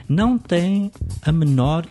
Não 0.09 0.39
têm 0.39 0.91
a 1.23 1.31
menor 1.31 1.87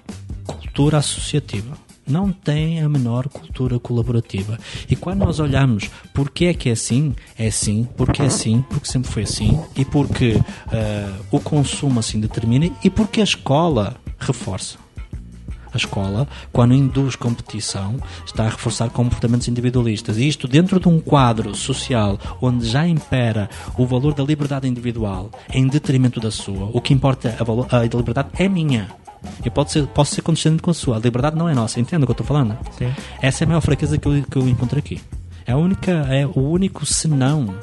cultura 0.45 0.97
associativa 0.97 1.77
não 2.07 2.31
tem 2.31 2.81
a 2.81 2.89
menor 2.89 3.27
cultura 3.27 3.79
colaborativa. 3.79 4.57
E 4.89 4.95
quando 4.95 5.19
nós 5.19 5.39
olhamos 5.39 5.89
porque 6.13 6.45
é 6.45 6.53
que 6.53 6.69
é 6.69 6.73
assim, 6.73 7.15
é 7.37 7.47
assim, 7.47 7.87
porque 7.95 8.21
é 8.21 8.25
assim, 8.25 8.63
porque 8.69 8.87
sempre 8.87 9.11
foi 9.11 9.23
assim, 9.23 9.59
e 9.75 9.85
porque 9.85 10.33
uh, 10.33 11.25
o 11.31 11.39
consumo 11.39 11.99
assim 11.99 12.19
determina, 12.19 12.69
e 12.83 12.89
porque 12.89 13.21
a 13.21 13.23
escola 13.23 13.95
reforça. 14.19 14.83
A 15.73 15.77
escola, 15.77 16.27
quando 16.51 16.75
induz 16.75 17.15
competição, 17.15 17.97
está 18.23 18.43
a 18.43 18.49
reforçar 18.49 18.91
comportamentos 18.91 19.47
individualistas. 19.47 20.17
E 20.17 20.27
isto 20.27 20.47
dentro 20.47 20.79
de 20.79 20.87
um 20.87 20.99
quadro 20.99 21.55
social 21.55 22.19
onde 22.39 22.67
já 22.67 22.87
impera 22.87 23.49
o 23.75 23.83
valor 23.83 24.13
da 24.13 24.23
liberdade 24.23 24.67
individual 24.67 25.31
em 25.51 25.67
detrimento 25.67 26.19
da 26.19 26.29
sua. 26.29 26.69
O 26.71 26.79
que 26.79 26.93
importa, 26.93 27.35
a, 27.71 27.77
a 27.77 27.83
liberdade 27.83 28.29
é 28.37 28.47
minha 28.47 28.87
eu 29.43 29.51
posso 29.51 29.73
ser, 29.73 29.87
posso 29.87 30.15
ser 30.15 30.21
condescendente 30.21 30.61
com 30.61 30.71
a 30.71 30.73
sua. 30.73 30.97
A 30.97 30.99
liberdade 30.99 31.35
não 31.35 31.47
é 31.49 31.53
nossa. 31.53 31.79
Entende 31.79 32.03
o 32.03 32.07
que 32.07 32.11
eu 32.11 32.13
estou 32.13 32.25
falando? 32.25 32.57
Sim. 32.77 32.93
Essa 33.21 33.43
é 33.43 33.45
a 33.45 33.47
maior 33.47 33.61
fraqueza 33.61 33.97
que 33.97 34.07
eu, 34.07 34.23
que 34.23 34.37
eu 34.37 34.47
encontro 34.47 34.77
aqui. 34.77 35.01
É, 35.45 35.51
a 35.51 35.57
única, 35.57 35.91
é 35.91 36.25
o 36.25 36.39
único 36.39 36.85
senão 36.85 37.53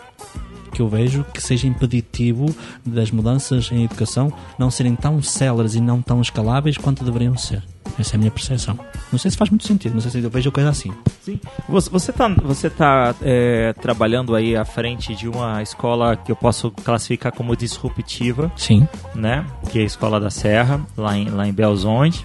que 0.73 0.83
eu 0.83 0.89
vejo 0.89 1.25
que 1.35 1.43
seja 1.43 1.67
impeditivo 1.67 2.55
das 2.85 3.11
mudanças 3.11 3.71
em 3.73 3.85
educação 3.85 4.33
não 4.59 4.71
serem 4.71 4.95
tão 4.95 5.21
céleres 5.23 5.75
e 5.75 5.81
não 5.81 6.01
tão 6.01 6.21
escaláveis 6.21 6.79
quanto 6.79 7.05
deveriam 7.05 7.37
ser. 7.37 7.63
Essa 7.99 8.15
é 8.15 8.17
a 8.17 8.19
minha 8.19 8.31
percepção. 8.31 8.79
Não 9.11 9.19
sei 9.19 9.31
se 9.31 9.37
faz 9.37 9.51
muito 9.51 9.67
sentido, 9.67 9.95
não 9.95 10.01
sei 10.01 10.11
se 10.11 10.23
eu 10.23 10.31
vejo 10.31 10.51
coisa 10.53 10.71
assim. 10.71 10.93
Sim. 11.23 11.39
Você 11.69 12.11
está 12.11 12.29
você 12.29 12.71
tá, 12.71 13.15
é, 13.23 13.73
trabalhando 13.75 14.35
aí 14.35 14.57
à 14.57 14.65
frente 14.65 15.15
de 15.15 15.29
uma 15.29 15.63
escola 15.63 16.17
que 16.17 16.31
eu 16.31 16.37
posso 16.37 16.71
classificar 16.71 17.33
como 17.33 17.57
disruptiva. 17.57 18.51
Sim. 18.57 18.87
Né? 19.15 19.45
Que 19.71 19.81
é 19.81 19.83
a 19.83 19.85
Escola 19.85 20.21
da 20.21 20.31
Serra, 20.31 20.81
lá 20.97 21.17
em, 21.17 21.29
lá 21.29 21.47
em 21.47 21.53
Belzonte. 21.53 22.25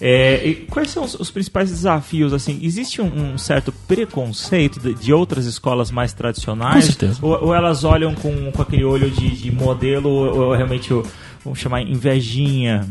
É, 0.00 0.56
quais 0.68 0.90
são 0.90 1.04
os, 1.04 1.14
os, 1.14 1.30
principais 1.30 1.70
desafios? 1.70 2.32
Assim, 2.32 2.58
existe 2.62 3.00
um, 3.00 3.34
um 3.34 3.38
certo 3.38 3.70
preconceito 3.86 4.80
de, 4.80 4.94
de, 4.94 5.12
outras 5.12 5.46
escolas 5.46 5.92
mais 5.92 6.12
tradicionais? 6.12 6.86
Com 6.86 6.92
certeza. 6.92 7.18
Ou, 7.22 7.46
ou 7.46 7.54
elas 7.54 7.84
olham 7.84 8.12
com, 8.12 8.50
com 8.50 8.62
aquele 8.62 8.84
olho 8.84 9.10
de, 9.10 9.30
de 9.30 9.52
modelo, 9.52 10.08
ou, 10.08 10.40
ou 10.48 10.54
realmente 10.54 10.92
o 10.92 11.04
vamos 11.44 11.58
chamar 11.58 11.82
invejinha? 11.82 12.88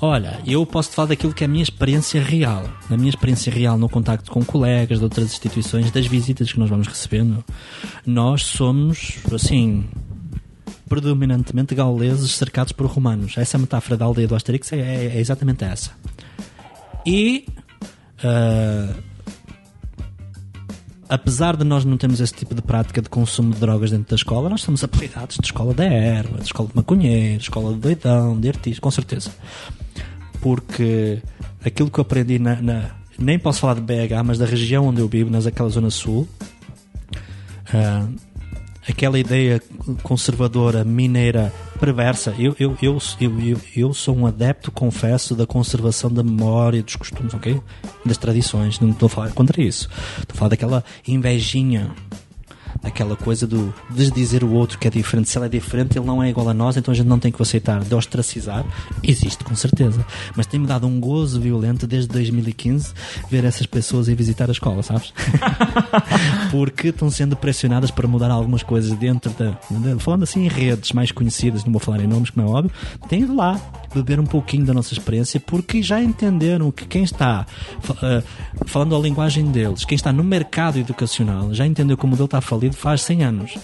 Olha, 0.00 0.40
eu 0.46 0.64
posso 0.66 0.90
falar 0.90 1.08
daquilo 1.08 1.32
que 1.32 1.44
é 1.44 1.46
a 1.46 1.48
minha 1.48 1.62
experiência 1.62 2.22
real. 2.22 2.68
Na 2.88 2.96
minha 2.96 3.10
experiência 3.10 3.52
real 3.52 3.78
no 3.78 3.88
contacto 3.88 4.30
com 4.30 4.44
colegas 4.44 4.98
de 4.98 5.04
outras 5.04 5.26
instituições, 5.26 5.90
das 5.90 6.06
visitas 6.06 6.52
que 6.52 6.58
nós 6.58 6.68
vamos 6.68 6.86
recebendo, 6.86 7.44
nós 8.06 8.44
somos, 8.44 9.18
assim, 9.32 9.84
predominantemente 10.88 11.74
gauleses 11.74 12.32
cercados 12.32 12.72
por 12.72 12.86
romanos. 12.86 13.34
Essa 13.38 13.56
metáfora 13.58 13.96
da 13.96 14.04
aldeia 14.04 14.28
do 14.28 14.34
Asterix 14.34 14.72
é, 14.72 14.78
é, 14.78 15.16
é 15.16 15.20
exatamente 15.20 15.64
essa. 15.64 15.92
E 17.06 17.46
uh, 18.18 19.11
apesar 21.12 21.56
de 21.56 21.62
nós 21.62 21.84
não 21.84 21.98
termos 21.98 22.20
esse 22.20 22.32
tipo 22.32 22.54
de 22.54 22.62
prática 22.62 23.02
de 23.02 23.08
consumo 23.10 23.52
de 23.52 23.60
drogas 23.60 23.90
dentro 23.90 24.08
da 24.08 24.16
escola, 24.16 24.48
nós 24.48 24.62
somos 24.62 24.82
apelidados 24.82 25.36
de 25.36 25.44
escola 25.44 25.74
da 25.74 25.84
erva, 25.84 26.38
de 26.38 26.44
escola 26.44 26.70
de 26.70 26.76
maconheiro, 26.76 27.36
de 27.36 27.42
escola 27.42 27.74
de 27.74 27.80
doidão, 27.80 28.40
de 28.40 28.48
artista, 28.48 28.80
com 28.80 28.90
certeza. 28.90 29.30
Porque 30.40 31.22
aquilo 31.62 31.90
que 31.90 32.00
eu 32.00 32.02
aprendi 32.02 32.38
na, 32.38 32.62
na, 32.62 32.90
nem 33.18 33.38
posso 33.38 33.60
falar 33.60 33.74
de 33.74 33.82
BH, 33.82 34.24
mas 34.24 34.38
da 34.38 34.46
região 34.46 34.86
onde 34.86 35.02
eu 35.02 35.08
vivo, 35.08 35.30
naquela 35.30 35.68
zona 35.68 35.90
sul, 35.90 36.26
uh, 37.74 38.14
aquela 38.88 39.18
ideia 39.18 39.62
conservadora, 40.02 40.82
mineira, 40.82 41.52
perversa. 41.82 42.32
Eu, 42.38 42.54
eu, 42.60 42.78
eu, 42.80 42.98
eu, 43.20 43.60
eu, 43.74 43.92
sou 43.92 44.16
um 44.16 44.24
adepto, 44.24 44.70
confesso, 44.70 45.34
da 45.34 45.44
conservação 45.44 46.08
da 46.08 46.22
memória, 46.22 46.80
dos 46.80 46.94
costumes, 46.94 47.34
ok? 47.34 47.60
Das 48.06 48.16
tradições. 48.16 48.78
Não 48.78 48.90
estou 48.90 49.08
a 49.08 49.10
falar 49.10 49.32
contra 49.32 49.60
isso. 49.60 49.88
Estou 50.20 50.34
a 50.34 50.38
falar 50.38 50.50
daquela 50.50 50.84
invejinha 51.08 51.90
aquela 52.82 53.16
coisa 53.16 53.46
do 53.46 53.74
desdizer 53.90 54.44
o 54.44 54.52
outro 54.52 54.78
que 54.78 54.86
é 54.86 54.90
diferente. 54.90 55.28
Se 55.28 55.38
ele 55.38 55.46
é 55.46 55.48
diferente, 55.48 55.98
ele 55.98 56.06
não 56.06 56.22
é 56.22 56.28
igual 56.28 56.48
a 56.48 56.54
nós, 56.54 56.76
então 56.76 56.92
a 56.92 56.94
gente 56.94 57.06
não 57.06 57.18
tem 57.18 57.32
que 57.32 57.40
o 57.40 57.42
aceitar. 57.42 57.82
De 57.82 57.94
ostracizar, 57.94 58.64
existe 59.02 59.44
com 59.44 59.54
certeza. 59.54 60.04
Mas 60.36 60.46
tem-me 60.46 60.66
dado 60.66 60.86
um 60.86 61.00
gozo 61.00 61.40
violento 61.40 61.86
desde 61.86 62.08
2015 62.08 62.92
ver 63.30 63.44
essas 63.44 63.66
pessoas 63.66 64.08
ir 64.08 64.14
visitar 64.14 64.48
a 64.48 64.52
escola, 64.52 64.82
sabes? 64.82 65.12
Porque 66.50 66.88
estão 66.88 67.10
sendo 67.10 67.36
pressionadas 67.36 67.90
para 67.90 68.06
mudar 68.06 68.30
algumas 68.30 68.62
coisas 68.62 68.92
dentro 68.98 69.32
da. 69.32 69.58
Falando 69.98 70.22
assim 70.24 70.44
em 70.44 70.48
redes 70.48 70.92
mais 70.92 71.10
conhecidas, 71.12 71.64
não 71.64 71.72
vou 71.72 71.80
falar 71.80 72.00
em 72.00 72.06
nomes, 72.06 72.30
como 72.30 72.46
é 72.46 72.50
óbvio, 72.50 72.72
tem 73.08 73.24
de 73.24 73.32
lá 73.32 73.60
beber 73.94 74.18
um 74.18 74.26
pouquinho 74.26 74.64
da 74.64 74.72
nossa 74.72 74.92
experiência, 74.94 75.38
porque 75.38 75.82
já 75.82 76.00
entenderam 76.00 76.70
que 76.70 76.86
quem 76.86 77.02
está 77.02 77.46
uh, 77.88 78.66
falando 78.66 78.96
a 78.96 78.98
linguagem 78.98 79.50
deles, 79.50 79.84
quem 79.84 79.96
está 79.96 80.12
no 80.12 80.24
mercado 80.24 80.78
educacional, 80.78 81.52
já 81.52 81.66
entendeu 81.66 81.96
que 81.96 82.04
o 82.04 82.08
modelo 82.08 82.24
está 82.24 82.40
faz 82.70 83.02
100 83.02 83.24
anos. 83.24 83.58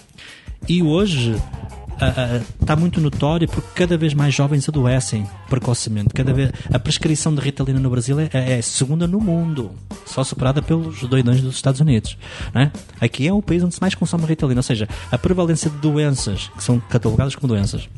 E 0.68 0.82
hoje 0.82 1.32
uh, 1.32 1.36
uh, 1.36 2.44
está 2.60 2.74
muito 2.74 3.00
notório 3.00 3.48
porque 3.48 3.68
cada 3.74 3.96
vez 3.96 4.14
mais 4.14 4.34
jovens 4.34 4.68
adoecem 4.68 5.26
precocemente. 5.48 6.08
Cada 6.14 6.32
vez, 6.32 6.50
a 6.72 6.78
prescrição 6.78 7.34
de 7.34 7.40
Ritalina 7.40 7.78
no 7.78 7.90
Brasil 7.90 8.18
é, 8.20 8.28
é 8.32 8.62
segunda 8.62 9.06
no 9.06 9.20
mundo, 9.20 9.70
só 10.04 10.24
superada 10.24 10.60
pelos 10.60 11.00
doidões 11.02 11.40
dos 11.40 11.54
Estados 11.54 11.80
Unidos. 11.80 12.18
Né? 12.54 12.72
Aqui 13.00 13.26
é 13.28 13.32
o 13.32 13.42
país 13.42 13.62
onde 13.62 13.74
se 13.74 13.80
mais 13.80 13.94
consome 13.94 14.26
Ritalina, 14.26 14.58
ou 14.58 14.62
seja, 14.62 14.88
a 15.10 15.18
prevalência 15.18 15.70
de 15.70 15.76
doenças 15.76 16.50
que 16.56 16.62
são 16.62 16.80
catalogadas 16.80 17.34
como 17.34 17.48
doenças 17.48 17.88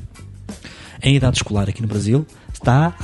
em 1.03 1.17
idade 1.17 1.39
escolar 1.39 1.69
aqui 1.69 1.81
no 1.81 1.89
Brasil 1.89 2.27
está 2.53 2.95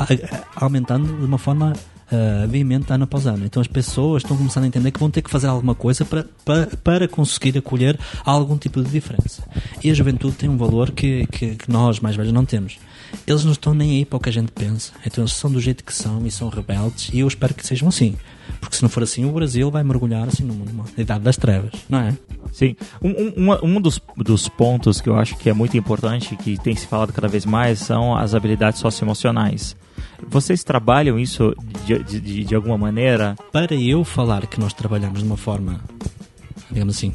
aumentando 0.55 1.17
de 1.17 1.25
uma 1.25 1.39
forma 1.39 1.73
uh, 2.11 2.49
veemente 2.49 2.93
ano 2.93 3.05
após 3.05 3.27
ano. 3.27 3.45
Então 3.45 3.61
as 3.61 3.67
pessoas 3.67 4.23
estão 4.23 4.37
começando 4.37 4.65
a 4.65 4.67
entender 4.67 4.91
que 4.91 5.01
vão 5.01 5.11
ter 5.11 5.23
que 5.23 5.31
fazer 5.31 5.47
alguma 5.47 5.75
coisa 5.75 6.05
para, 6.05 6.25
para, 6.45 6.67
para 6.83 7.09
conseguir 7.09 7.57
acolher 7.59 7.99
algum 8.25 8.57
tipo 8.57 8.83
de 8.83 8.91
diferença. 8.91 9.43
E 9.83 9.91
a 9.91 9.95
juventude 9.95 10.37
tem 10.37 10.49
um 10.49 10.57
valor 10.57 10.91
que, 10.91 11.27
que, 11.27 11.57
que 11.57 11.71
nós, 11.71 12.01
mais 12.01 12.17
velhos, 12.17 12.33
não 12.33 12.45
temos. 12.45 12.79
Eles 13.27 13.45
não 13.45 13.53
estão 13.53 13.73
nem 13.73 13.93
aí 13.93 14.05
para 14.05 14.17
o 14.17 14.21
que 14.21 14.29
a 14.29 14.33
gente 14.33 14.53
pensa. 14.53 14.93
Então 15.05 15.23
eles 15.23 15.33
são 15.33 15.51
do 15.51 15.61
jeito 15.61 15.85
que 15.85 15.95
são 15.95 16.27
e 16.27 16.31
são 16.31 16.49
rebeldes 16.49 17.11
e 17.13 17.21
eu 17.21 17.29
espero 17.29 17.55
que 17.55 17.67
sejam 17.67 17.89
assim. 17.89 18.17
Porque 18.61 18.77
se 18.77 18.83
não 18.83 18.89
for 18.89 19.03
assim, 19.03 19.25
o 19.25 19.33
Brasil 19.33 19.71
vai 19.71 19.83
mergulhar 19.83 20.29
assim 20.29 20.45
numa 20.45 20.85
idade 20.97 21.25
das 21.25 21.37
trevas, 21.37 21.73
não 21.89 21.99
é? 21.99 22.17
Sim. 22.53 22.77
Um, 23.03 23.51
um, 23.51 23.77
um 23.77 23.81
dos, 23.81 24.01
dos 24.17 24.49
pontos 24.49 25.01
que 25.01 25.09
eu 25.09 25.17
acho 25.17 25.37
que 25.37 25.51
é 25.51 25.53
muito 25.53 25.77
importante, 25.77 26.37
que 26.37 26.57
tem 26.59 26.75
se 26.75 26.87
falado 26.87 27.13
cada 27.13 27.29
vez 27.29 27.45
mais, 27.45 27.81
são 27.81 28.17
as 28.17 28.35
habilidades 28.35 28.81
socioemocionais. 28.81 29.77
Vocês 30.29 30.65
trabalham 30.65 31.19
isso 31.19 31.55
de, 31.85 32.03
de, 32.21 32.45
de 32.45 32.55
alguma 32.55 32.79
maneira? 32.79 33.37
Para 33.53 33.75
eu 33.75 34.05
falar 34.05 34.47
que 34.47 34.61
nós 34.61 34.73
trabalhamos 34.73 35.21
de 35.21 35.25
uma 35.25 35.37
forma, 35.37 35.81
digamos 36.71 36.97
assim, 36.97 37.15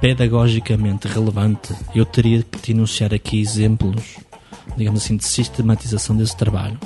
pedagogicamente 0.00 1.08
relevante, 1.08 1.74
eu 1.94 2.04
teria 2.04 2.42
que 2.42 2.58
te 2.58 2.72
enunciar 2.72 3.12
aqui 3.12 3.40
exemplos, 3.40 4.16
digamos 4.76 5.02
assim, 5.02 5.16
de 5.16 5.24
sistematização 5.24 6.16
desse 6.16 6.36
trabalho. 6.36 6.78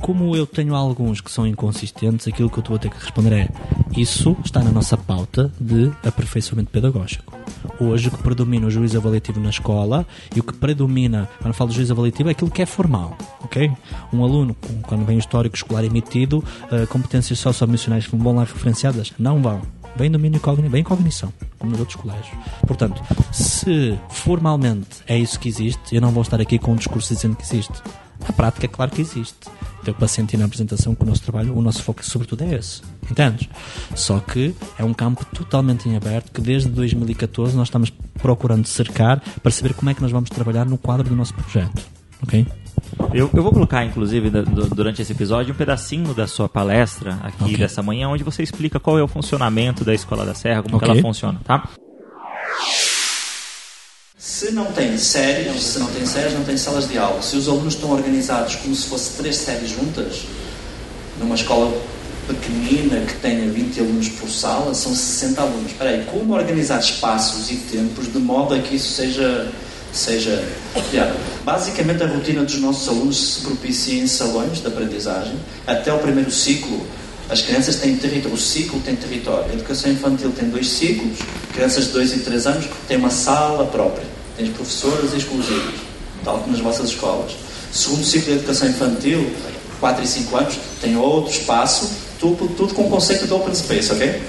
Como 0.00 0.36
eu 0.36 0.46
tenho 0.46 0.74
alguns 0.74 1.20
que 1.20 1.30
são 1.30 1.46
inconsistentes, 1.46 2.28
aquilo 2.28 2.50
que 2.50 2.58
eu 2.58 2.64
vou 2.64 2.78
ter 2.78 2.90
que 2.90 2.98
responder 2.98 3.32
é: 3.32 3.48
isso 3.96 4.36
está 4.44 4.62
na 4.62 4.70
nossa 4.70 4.96
pauta 4.96 5.52
de 5.60 5.90
aperfeiçoamento 6.04 6.70
pedagógico. 6.70 7.35
Hoje 7.80 8.08
o 8.08 8.10
que 8.10 8.22
predomina 8.22 8.66
o 8.66 8.70
juízo 8.70 8.96
avaliativo 8.96 9.40
na 9.40 9.50
escola 9.50 10.06
e 10.34 10.40
o 10.40 10.42
que 10.42 10.52
predomina, 10.52 11.28
quando 11.40 11.54
falo 11.54 11.70
de 11.70 11.76
juízo 11.76 11.92
avaliativo, 11.92 12.28
é 12.28 12.32
aquilo 12.32 12.50
que 12.50 12.62
é 12.62 12.66
formal, 12.66 13.16
ok? 13.42 13.70
Um 14.12 14.22
aluno, 14.22 14.56
quando 14.82 15.04
vem 15.04 15.16
o 15.16 15.18
histórico 15.18 15.56
escolar 15.56 15.84
emitido, 15.84 16.42
uh, 16.70 16.86
competências 16.88 17.38
socioemocionais 17.38 18.06
vão 18.06 18.36
lá 18.36 18.42
referenciadas? 18.42 19.12
Não 19.18 19.42
vão. 19.42 19.60
Vem 19.96 20.10
domínio 20.10 20.38
cognitivo, 20.40 20.72
vem 20.72 20.84
cognição, 20.84 21.32
como 21.58 21.70
nos 21.70 21.80
outros 21.80 21.96
colégios. 21.96 22.36
Portanto, 22.66 23.02
se 23.32 23.98
formalmente 24.10 25.02
é 25.06 25.18
isso 25.18 25.40
que 25.40 25.48
existe, 25.48 25.94
eu 25.94 26.00
não 26.02 26.10
vou 26.10 26.22
estar 26.22 26.40
aqui 26.40 26.58
com 26.58 26.72
um 26.72 26.76
discurso 26.76 27.14
dizendo 27.14 27.34
que 27.34 27.42
existe. 27.42 27.82
Na 28.26 28.32
prática, 28.32 28.66
é 28.66 28.68
claro 28.68 28.90
que 28.90 29.00
existe. 29.00 29.36
Deu 29.84 29.94
para 29.94 30.08
sentir 30.08 30.36
na 30.36 30.46
apresentação 30.46 30.94
que 30.94 31.02
o 31.02 31.06
nosso 31.06 31.22
trabalho, 31.22 31.56
o 31.56 31.62
nosso 31.62 31.82
foco, 31.82 32.04
sobretudo, 32.04 32.42
é 32.42 32.54
esse. 32.54 32.82
Entendes? 33.08 33.48
Só 33.94 34.18
que 34.18 34.54
é 34.78 34.84
um 34.84 34.92
campo 34.92 35.24
totalmente 35.26 35.88
em 35.88 35.96
aberto 35.96 36.32
que 36.32 36.40
desde 36.40 36.68
2014 36.70 37.56
nós 37.56 37.68
estamos 37.68 37.90
procurando 38.20 38.66
cercar 38.66 39.22
para 39.40 39.52
saber 39.52 39.74
como 39.74 39.90
é 39.90 39.94
que 39.94 40.02
nós 40.02 40.10
vamos 40.10 40.28
trabalhar 40.28 40.64
no 40.64 40.76
quadro 40.76 41.08
do 41.08 41.14
nosso 41.14 41.34
projeto. 41.34 41.82
Ok? 42.22 42.46
Eu, 43.12 43.30
eu, 43.32 43.42
vou 43.42 43.52
colocar, 43.52 43.84
inclusive, 43.84 44.30
durante 44.74 45.00
esse 45.00 45.12
episódio, 45.12 45.54
um 45.54 45.56
pedacinho 45.56 46.12
da 46.12 46.26
sua 46.26 46.48
palestra 46.48 47.18
aqui 47.22 47.44
okay. 47.44 47.56
dessa 47.56 47.82
manhã, 47.82 48.08
onde 48.08 48.24
você 48.24 48.42
explica 48.42 48.80
qual 48.80 48.98
é 48.98 49.02
o 49.02 49.08
funcionamento 49.08 49.84
da 49.84 49.94
Escola 49.94 50.24
da 50.24 50.34
Serra, 50.34 50.62
como 50.62 50.76
okay. 50.76 50.90
ela 50.90 51.00
funciona, 51.00 51.40
tá? 51.44 51.68
Se 54.26 54.50
não 54.50 54.72
tem 54.72 54.98
séries, 54.98 55.62
se 55.62 55.78
não 55.78 55.86
tem 55.86 56.04
séries, 56.04 56.34
não 56.34 56.42
tem 56.42 56.56
salas 56.56 56.88
de 56.88 56.98
aula. 56.98 57.22
Se 57.22 57.36
os 57.36 57.48
alunos 57.48 57.74
estão 57.74 57.92
organizados 57.92 58.56
como 58.56 58.74
se 58.74 58.88
fossem 58.88 59.12
três 59.18 59.36
séries 59.36 59.70
juntas, 59.70 60.24
numa 61.20 61.36
escola 61.36 61.72
pequenina 62.26 63.06
que 63.06 63.14
tenha 63.20 63.48
20 63.48 63.78
alunos 63.78 64.08
por 64.08 64.28
sala, 64.28 64.74
são 64.74 64.92
60 64.92 65.40
alunos. 65.40 65.70
Espera 65.70 65.90
aí, 65.90 66.04
como 66.10 66.34
organizar 66.34 66.80
espaços 66.80 67.52
e 67.52 67.54
tempos 67.54 68.12
de 68.12 68.18
modo 68.18 68.52
a 68.52 68.58
que 68.58 68.74
isso 68.74 68.94
seja 68.94 69.48
seja 69.92 70.44
basicamente 71.44 72.02
a 72.02 72.08
rotina 72.08 72.42
dos 72.42 72.58
nossos 72.58 72.88
alunos 72.88 73.34
se 73.34 73.40
propicia 73.42 74.02
em 74.02 74.08
salões 74.08 74.60
de 74.60 74.66
aprendizagem 74.66 75.36
até 75.66 75.92
o 75.92 75.98
primeiro 76.00 76.32
ciclo 76.32 76.84
as 77.28 77.42
crianças 77.42 77.76
têm 77.76 77.96
território, 77.96 78.36
o 78.36 78.38
ciclo 78.38 78.80
tem 78.80 78.94
território. 78.94 79.50
A 79.50 79.54
educação 79.54 79.90
infantil 79.90 80.30
tem 80.30 80.48
dois 80.48 80.68
ciclos, 80.68 81.18
crianças 81.52 81.86
de 81.86 81.92
2 81.92 82.12
e 82.12 82.18
3 82.20 82.46
anos 82.46 82.66
têm 82.86 82.96
uma 82.96 83.10
sala 83.10 83.66
própria, 83.66 84.06
têm 84.36 84.52
professores 84.52 85.14
exclusivos, 85.14 85.74
tal 86.24 86.38
como 86.38 86.52
nas 86.52 86.60
vossas 86.60 86.90
escolas. 86.90 87.32
Segundo 87.72 88.04
ciclo 88.04 88.32
de 88.32 88.38
educação 88.38 88.68
infantil, 88.68 89.30
4 89.80 90.04
e 90.04 90.06
5 90.06 90.36
anos, 90.36 90.58
tem 90.80 90.96
outro 90.96 91.30
espaço, 91.30 91.90
tudo, 92.18 92.48
tudo 92.56 92.74
com 92.74 92.86
o 92.86 92.90
conceito 92.90 93.26
de 93.26 93.32
open 93.32 93.54
space, 93.54 93.92
ok? 93.92 94.22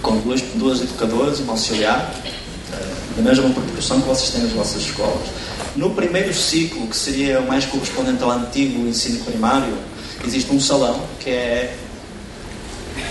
Com 0.00 0.16
duas, 0.18 0.40
duas 0.54 0.80
educadoras 0.80 1.40
um 1.40 1.50
auxiliar, 1.50 2.12
da 3.16 3.22
mesma 3.22 3.50
proporção 3.50 4.00
que 4.00 4.08
vocês 4.08 4.30
têm 4.30 4.42
nas 4.42 4.52
vossas 4.52 4.82
escolas. 4.82 5.28
No 5.76 5.90
primeiro 5.90 6.32
ciclo, 6.34 6.86
que 6.86 6.96
seria 6.96 7.40
mais 7.40 7.64
correspondente 7.64 8.22
ao 8.22 8.30
antigo 8.30 8.86
ensino 8.86 9.24
primário, 9.24 9.74
existe 10.26 10.52
um 10.52 10.60
salão 10.60 11.00
que 11.20 11.30
é, 11.30 11.76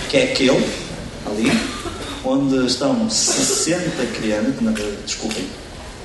que 0.08 0.16
é 0.16 0.24
aquele, 0.32 0.64
ali, 1.26 1.50
onde 2.24 2.66
estão 2.66 3.08
60 3.08 4.06
crianças, 4.18 4.54
desculpem, 5.04 5.44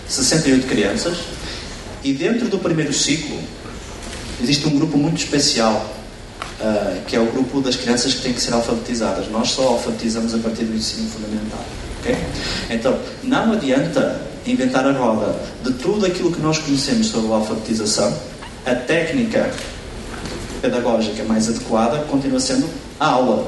68 0.08 0.67
crianças, 0.67 1.17
e 2.04 2.13
dentro 2.13 2.48
do 2.48 2.60
primeiro 2.60 2.93
ciclo 2.93 3.38
existe 4.41 4.67
um 4.67 4.78
grupo 4.78 4.98
muito 4.98 5.17
especial, 5.17 5.93
uh, 6.62 7.02
que 7.06 7.15
é 7.15 7.20
o 7.20 7.26
grupo 7.26 7.62
das 7.62 7.76
crianças 7.76 8.13
que 8.13 8.22
têm 8.22 8.34
que 8.34 8.41
ser 8.41 8.54
alfabetizadas. 8.54 9.30
Nós 9.30 9.50
só 9.50 9.67
alfabetizamos 9.70 10.34
a 10.34 10.38
partir 10.38 10.63
do 10.63 10.76
ensino 10.76 11.10
fundamental. 11.10 11.65
Okay? 12.00 12.15
Então, 12.70 12.98
não 13.24 13.54
adianta 13.54 14.22
inventar 14.46 14.86
a 14.86 14.91
roda 14.91 15.36
de 15.63 15.74
tudo 15.74 16.06
aquilo 16.06 16.32
que 16.32 16.41
nós 16.41 16.60
conhecemos 16.60 17.08
sobre 17.08 17.32
a 17.32 17.36
alfabetização, 17.36 18.15
a 18.65 18.76
técnica 18.76 19.52
pedagógica 20.62 21.24
mais 21.24 21.50
adequada 21.50 22.00
continua 22.06 22.39
sendo 22.39 22.70
a 23.00 23.08
aula. 23.08 23.48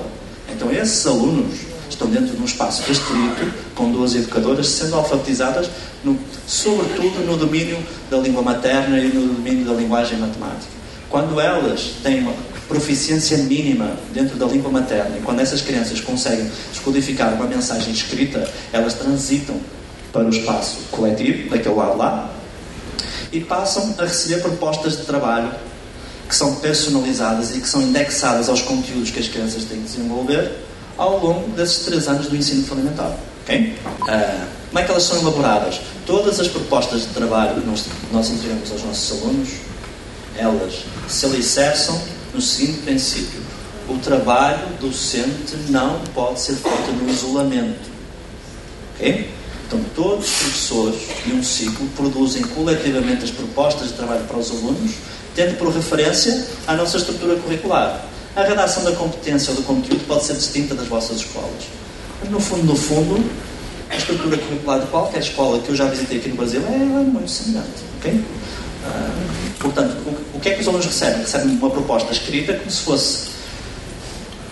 Então, 0.51 0.71
esses 0.71 1.05
alunos 1.05 1.68
estão 1.89 2.07
dentro 2.07 2.35
de 2.35 2.41
um 2.41 2.45
espaço 2.45 2.83
restrito, 2.83 3.51
com 3.75 3.91
duas 3.91 4.15
educadoras, 4.15 4.67
sendo 4.67 4.95
alfabetizadas, 4.95 5.69
no, 6.03 6.17
sobretudo 6.47 7.25
no 7.25 7.37
domínio 7.37 7.77
da 8.09 8.17
língua 8.17 8.41
materna 8.41 8.99
e 8.99 9.07
no 9.07 9.33
domínio 9.33 9.65
da 9.65 9.73
linguagem 9.73 10.17
matemática. 10.17 10.79
Quando 11.09 11.39
elas 11.39 11.93
têm 12.03 12.21
uma 12.21 12.33
proficiência 12.69 13.39
mínima 13.39 13.97
dentro 14.13 14.37
da 14.37 14.45
língua 14.45 14.71
materna. 14.71 15.17
E 15.17 15.21
quando 15.21 15.39
essas 15.39 15.59
crianças 15.59 15.99
conseguem 15.99 16.49
descodificar 16.71 17.33
uma 17.33 17.45
mensagem 17.45 17.91
escrita, 17.91 18.47
elas 18.71 18.93
transitam 18.93 19.59
para 20.13 20.23
o 20.23 20.29
espaço 20.29 20.77
coletivo, 20.91 21.49
daquele 21.49 21.75
lado 21.75 21.97
lá, 21.97 22.31
e 23.31 23.41
passam 23.41 23.95
a 23.97 24.03
receber 24.03 24.41
propostas 24.41 24.97
de 24.97 25.03
trabalho 25.03 25.51
que 26.27 26.35
são 26.35 26.55
personalizadas 26.55 27.55
e 27.55 27.59
que 27.59 27.67
são 27.67 27.81
indexadas 27.81 28.49
aos 28.49 28.61
conteúdos 28.61 29.09
que 29.09 29.19
as 29.19 29.27
crianças 29.27 29.65
têm 29.65 29.79
que 29.79 29.85
desenvolver 29.85 30.68
ao 30.99 31.17
longo 31.17 31.49
desses 31.51 31.85
três 31.85 32.07
anos 32.09 32.27
do 32.27 32.35
ensino 32.35 32.63
fundamental. 32.65 33.17
Okay? 33.43 33.73
Uh, 34.01 34.47
como 34.67 34.79
é 34.79 34.83
que 34.83 34.91
elas 34.91 35.03
são 35.03 35.19
elaboradas? 35.21 35.79
Todas 36.05 36.39
as 36.39 36.47
propostas 36.49 37.03
de 37.03 37.07
trabalho 37.07 37.59
que 37.61 37.65
nós, 37.65 37.85
nós 38.11 38.29
entregamos 38.29 38.69
aos 38.71 38.83
nossos 38.83 39.21
alunos, 39.21 39.49
elas 40.37 40.83
se 41.07 41.25
alicerçam 41.25 41.99
no 42.33 42.41
seguinte 42.41 42.79
princípio: 42.81 43.39
o 43.87 43.97
trabalho 43.97 44.67
docente 44.79 45.55
não 45.69 46.01
pode 46.13 46.41
ser 46.41 46.55
feito 46.55 46.91
no 46.91 47.09
isolamento. 47.09 47.89
Ok? 48.95 49.29
Então, 49.65 49.79
todos 49.95 50.25
os 50.25 50.31
professores 50.31 51.01
de 51.25 51.33
um 51.33 51.43
ciclo 51.43 51.87
produzem 51.95 52.41
coletivamente 52.41 53.23
as 53.23 53.31
propostas 53.31 53.89
de 53.89 53.93
trabalho 53.93 54.25
para 54.25 54.37
os 54.37 54.51
alunos, 54.51 54.91
tendo 55.33 55.57
por 55.57 55.71
referência 55.71 56.45
a 56.67 56.73
nossa 56.73 56.97
estrutura 56.97 57.35
curricular. 57.37 58.03
A 58.35 58.43
redação 58.43 58.83
da 58.83 58.91
competência 58.91 59.51
ou 59.51 59.57
do 59.57 59.63
conteúdo 59.63 60.05
pode 60.07 60.23
ser 60.23 60.33
distinta 60.33 60.75
das 60.75 60.87
vossas 60.87 61.17
escolas. 61.17 61.65
Mas, 62.21 62.29
no 62.29 62.39
fundo, 62.39 62.63
no 62.63 62.75
fundo, 62.75 63.29
a 63.89 63.95
estrutura 63.95 64.37
curricular 64.37 64.79
de 64.79 64.87
qualquer 64.87 65.19
escola 65.19 65.59
que 65.59 65.69
eu 65.69 65.75
já 65.75 65.85
visitei 65.85 66.19
aqui 66.19 66.29
no 66.29 66.35
Brasil 66.35 66.61
é, 66.67 66.73
é 66.73 66.77
muito 66.77 67.29
semelhante. 67.29 67.83
Okay? 67.99 68.13
Uh, 68.13 69.59
portanto, 69.59 69.97
o 70.33 70.39
que 70.39 70.49
é 70.49 70.53
que 70.53 70.61
os 70.61 70.67
alunos 70.67 70.85
recebem? 70.85 71.21
Recebem 71.21 71.49
uma 71.49 71.69
proposta 71.69 72.13
escrita 72.13 72.53
como 72.53 72.69
se 72.69 72.81
fosse, 72.81 73.29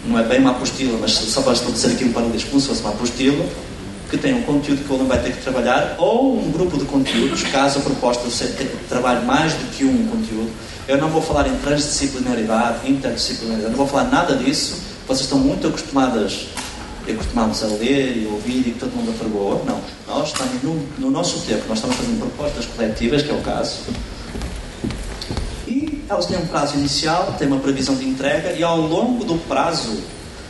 não 0.06 0.18
é 0.18 0.24
bem 0.24 0.40
uma 0.40 0.52
apostila, 0.52 0.98
mas 1.00 1.12
só 1.12 1.42
para 1.42 1.54
estabelecer 1.54 1.92
aqui 1.92 2.04
um 2.04 2.12
paralelismo, 2.12 2.50
como 2.50 2.62
se 2.62 2.68
fosse 2.68 2.82
uma 2.82 2.90
apostila, 2.90 3.46
que 4.10 4.18
tem 4.18 4.34
um 4.34 4.42
conteúdo 4.44 4.84
que 4.84 4.92
o 4.92 4.96
aluno 4.96 5.10
vai 5.10 5.22
ter 5.22 5.34
que 5.34 5.42
trabalhar, 5.42 5.96
ou 5.98 6.40
um 6.40 6.52
grupo 6.52 6.78
de 6.78 6.86
conteúdos, 6.86 7.44
caso 7.44 7.80
a 7.80 7.82
proposta 7.82 8.28
trabalhe 8.90 9.26
mais 9.26 9.54
do 9.54 9.72
que 9.72 9.86
um 9.86 10.08
conteúdo. 10.08 10.50
Eu 10.88 10.98
não 10.98 11.10
vou 11.10 11.22
falar 11.22 11.48
em 11.48 11.56
transdisciplinaridade, 11.58 12.90
interdisciplinaridade, 12.90 13.72
não 13.72 13.78
vou 13.78 13.88
falar 13.88 14.06
nada 14.06 14.36
disso. 14.36 14.82
Vocês 15.06 15.22
estão 15.22 15.38
muito 15.38 15.68
acostumadas 15.68 16.48
acostumados 17.10 17.64
a 17.64 17.68
ler 17.68 18.18
e 18.18 18.26
ouvir 18.26 18.68
e 18.68 18.72
que 18.72 18.80
todo 18.80 18.92
mundo 18.94 19.12
apregoa. 19.12 19.62
Não. 19.66 19.80
Nós 20.08 20.28
estamos 20.28 20.62
no, 20.62 20.76
no 20.98 21.10
nosso 21.10 21.40
tempo, 21.48 21.64
nós 21.70 21.78
estamos 21.78 21.96
fazendo 21.96 22.20
propostas 22.20 22.66
coletivas, 22.66 23.22
que 23.22 23.32
é 23.32 23.34
o 23.34 23.42
caso, 23.42 23.80
elas 26.10 26.26
têm 26.26 26.38
um 26.38 26.48
prazo 26.48 26.78
inicial, 26.78 27.36
têm 27.38 27.48
uma 27.48 27.60
previsão 27.60 27.96
de 27.96 28.08
entrega 28.08 28.54
e 28.54 28.64
ao 28.64 28.80
longo 28.80 29.26
do 29.26 29.36
prazo 29.48 30.02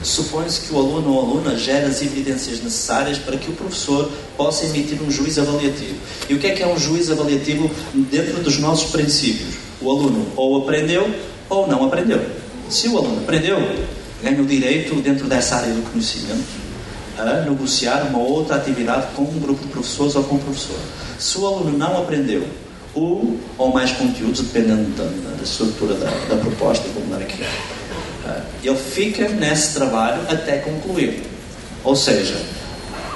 supõe-se 0.04 0.62
que 0.62 0.74
o 0.74 0.78
aluno 0.78 1.12
ou 1.12 1.20
aluna 1.20 1.58
gera 1.58 1.88
as 1.88 2.02
evidências 2.04 2.62
necessárias 2.62 3.18
para 3.18 3.36
que 3.36 3.50
o 3.50 3.54
professor 3.54 4.12
possa 4.38 4.66
emitir 4.66 5.02
um 5.02 5.10
juízo 5.10 5.42
avaliativo. 5.42 5.96
E 6.30 6.36
o 6.36 6.40
que 6.40 6.48
é 6.48 6.52
que 6.52 6.62
é 6.62 6.68
um 6.68 6.78
juízo 6.78 7.14
avaliativo 7.14 7.70
dentro 8.12 8.44
dos 8.44 8.60
nossos 8.60 8.92
princípios? 8.92 9.56
O 9.82 9.92
aluno 9.92 10.26
ou 10.36 10.64
aprendeu 10.64 11.10
ou 11.50 11.68
não 11.68 11.86
aprendeu. 11.86 12.22
Se 12.70 12.88
o 12.90 12.98
aluno 12.98 13.20
aprendeu, 13.22 13.58
ganha 14.22 14.42
o 14.42 14.46
direito, 14.46 14.96
dentro 15.02 15.28
dessa 15.28 15.58
área 15.58 15.74
do 15.74 15.92
conhecimento, 15.92 16.44
a 17.18 17.42
negociar 17.42 18.08
uma 18.10 18.20
outra 18.20 18.56
atividade 18.56 19.08
com 19.16 19.24
um 19.24 19.40
grupo 19.40 19.66
de 19.66 19.72
professores 19.72 20.16
ou 20.16 20.24
com 20.24 20.36
o 20.36 20.40
professor. 20.40 20.78
Se 21.18 21.38
o 21.38 21.46
aluno 21.46 21.78
não 21.78 21.98
aprendeu, 21.98 22.48
um 22.96 23.38
ou 23.58 23.72
mais 23.72 23.92
conteúdos, 23.92 24.42
dependendo 24.42 24.90
da, 24.98 25.04
da 25.36 25.44
estrutura 25.44 25.94
da, 25.96 26.10
da, 26.30 26.36
proposta, 26.38 26.88
como 26.94 27.16
aqui. 27.16 27.44
Uh, 27.44 28.42
ele 28.64 28.76
fica 28.76 29.30
nesse 29.30 29.76
trabalho 29.76 30.22
até 30.30 30.58
concluir. 30.58 31.24
Ou 31.84 31.96
seja, 31.96 32.36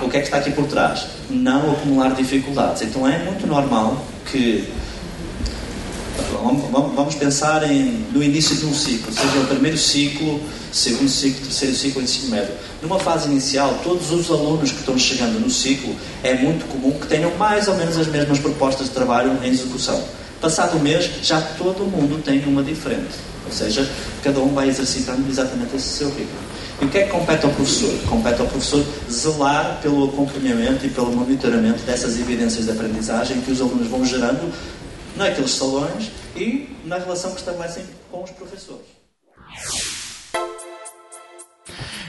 o 0.02 0.10
que 0.10 0.18
é 0.18 0.20
que 0.20 0.28
está 0.28 0.38
aqui 0.38 0.52
por 0.52 0.66
trás? 0.66 1.08
Não 1.30 1.72
acumular 1.72 2.14
dificuldades. 2.16 2.84
Então 2.84 3.08
é 3.08 3.18
muito 3.20 3.46
normal 3.48 4.06
que 4.32 4.68
Vamos 6.42 7.14
pensar 7.16 7.70
em, 7.70 8.06
no 8.12 8.24
início 8.24 8.56
de 8.56 8.66
um 8.66 8.74
ciclo, 8.74 9.14
seja 9.14 9.40
o 9.40 9.46
primeiro 9.46 9.78
ciclo, 9.78 10.42
segundo 10.72 11.08
ciclo, 11.08 11.42
terceiro 11.42 11.76
ciclo, 11.76 12.02
ensino 12.02 12.32
médio. 12.32 12.54
Numa 12.82 12.98
fase 12.98 13.30
inicial, 13.30 13.80
todos 13.84 14.12
os 14.12 14.30
alunos 14.32 14.72
que 14.72 14.80
estão 14.80 14.98
chegando 14.98 15.40
no 15.40 15.52
ciclo, 15.52 15.96
é 16.24 16.34
muito 16.34 16.66
comum 16.66 16.92
que 17.00 17.06
tenham 17.06 17.36
mais 17.38 17.68
ou 17.68 17.76
menos 17.76 17.96
as 17.96 18.08
mesmas 18.08 18.40
propostas 18.40 18.88
de 18.88 18.94
trabalho 18.94 19.38
em 19.44 19.50
execução. 19.50 20.04
Passado 20.42 20.78
o 20.78 20.80
mês, 20.80 21.08
já 21.22 21.40
todo 21.40 21.86
mundo 21.86 22.20
tem 22.24 22.44
uma 22.46 22.64
diferente. 22.64 23.14
Ou 23.46 23.52
seja, 23.52 23.88
cada 24.24 24.40
um 24.40 24.54
vai 24.54 24.70
exercitando 24.70 25.24
exatamente 25.30 25.76
esse 25.76 25.90
seu 25.90 26.10
ritmo. 26.10 26.40
E 26.82 26.86
o 26.86 26.90
que 26.90 26.98
é 26.98 27.04
que 27.04 27.12
compete 27.12 27.46
ao 27.46 27.52
professor? 27.52 27.94
Compete 28.10 28.42
ao 28.42 28.48
professor 28.48 28.84
zelar 29.12 29.80
pelo 29.84 30.06
acompanhamento 30.06 30.84
e 30.86 30.90
pelo 30.90 31.12
monitoramento 31.12 31.84
dessas 31.84 32.20
evidências 32.20 32.66
de 32.66 32.72
aprendizagem 32.72 33.40
que 33.42 33.52
os 33.52 33.62
alunos 33.62 33.88
vão 33.88 34.04
gerando 34.04 34.52
naqueles 35.16 35.52
salões 35.52 36.12
e 36.36 36.70
na 36.86 36.98
relação 36.98 37.32
que 37.32 37.40
estabelecem 37.40 37.86
com 38.10 38.24
os 38.24 38.32
professores. 38.32 39.01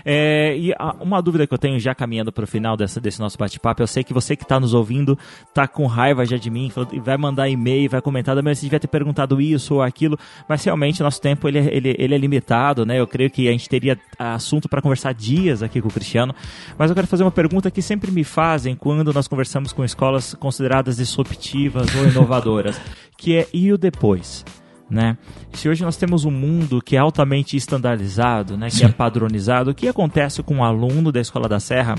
É, 0.05 0.57
e 0.57 0.73
a, 0.79 0.95
uma 1.01 1.21
dúvida 1.21 1.47
que 1.47 1.55
eu 1.55 1.59
tenho 1.59 1.79
já 1.79 1.95
caminhando 1.95 2.33
para 2.33 2.45
o 2.45 2.47
final 2.47 2.77
dessa, 2.77 3.01
desse 3.01 3.21
nosso 3.21 3.39
bate-papo, 3.39 3.83
eu 3.83 3.87
sei 3.87 4.05
que 4.05 4.13
você 4.13 4.37
que 4.37 4.43
está 4.43 4.59
nos 4.59 4.75
ouvindo 4.75 5.19
está 5.49 5.67
com 5.67 5.87
raiva 5.87 6.25
já 6.25 6.37
de 6.37 6.51
mim, 6.51 6.73
vai 7.03 7.17
mandar 7.17 7.49
e-mail, 7.49 7.91
vai 7.91 8.01
comentar, 8.01 8.41
mas 8.43 8.59
você 8.59 8.67
devia 8.67 8.81
ter 8.81 8.89
perguntado 8.89 9.41
isso 9.41 9.75
ou 9.75 9.83
aquilo, 9.83 10.19
mas 10.49 10.65
realmente 10.65 11.03
nosso 11.03 11.21
tempo 11.21 11.49
ele, 11.49 11.59
é, 11.59 11.75
ele, 11.75 11.97
ele 11.99 12.15
é 12.15 12.19
limitado, 12.19 12.85
né? 12.85 12.99
Eu 12.99 13.07
creio 13.07 13.31
que 13.31 13.49
a 13.49 13.53
gente 13.53 13.69
teria 13.69 13.99
assunto 14.19 14.69
para 14.69 14.83
conversar 14.83 15.13
dias 15.15 15.63
aqui 15.63 15.81
com 15.81 15.89
o 15.89 15.93
Cristiano, 15.93 16.35
mas 16.79 16.91
eu 16.91 16.95
quero 16.95 17.07
fazer 17.07 17.23
uma 17.23 17.31
pergunta 17.31 17.71
que 17.71 17.83
sempre 17.83 18.11
me 18.11 18.25
fazem 18.25 18.75
quando 18.75 19.13
nós 19.13 19.29
conversamos 19.29 19.73
com 19.73 19.85
escolas 19.85 20.35
consideradas 20.35 20.97
disruptivas 20.97 21.95
ou 21.95 22.09
inovadoras, 22.09 22.81
que 23.17 23.37
é 23.37 23.49
e 23.53 23.73
o 23.73 23.79
depois? 23.79 24.45
Né? 24.91 25.17
Se 25.53 25.69
hoje 25.69 25.83
nós 25.83 25.97
temos 25.97 26.25
um 26.25 26.31
mundo 26.31 26.81
que 26.83 26.97
é 26.97 26.99
altamente 26.99 27.57
estandarizado, 27.57 28.57
né, 28.57 28.69
que 28.69 28.77
Sim. 28.77 28.85
é 28.87 28.89
padronizado, 28.89 29.71
o 29.71 29.75
que 29.75 29.89
acontece 29.89 30.43
com 30.43 30.57
um 30.57 30.65
aluno 30.65 31.11
da 31.11 31.21
Escola 31.21 31.49
da 31.49 31.59
Serra 31.59 31.95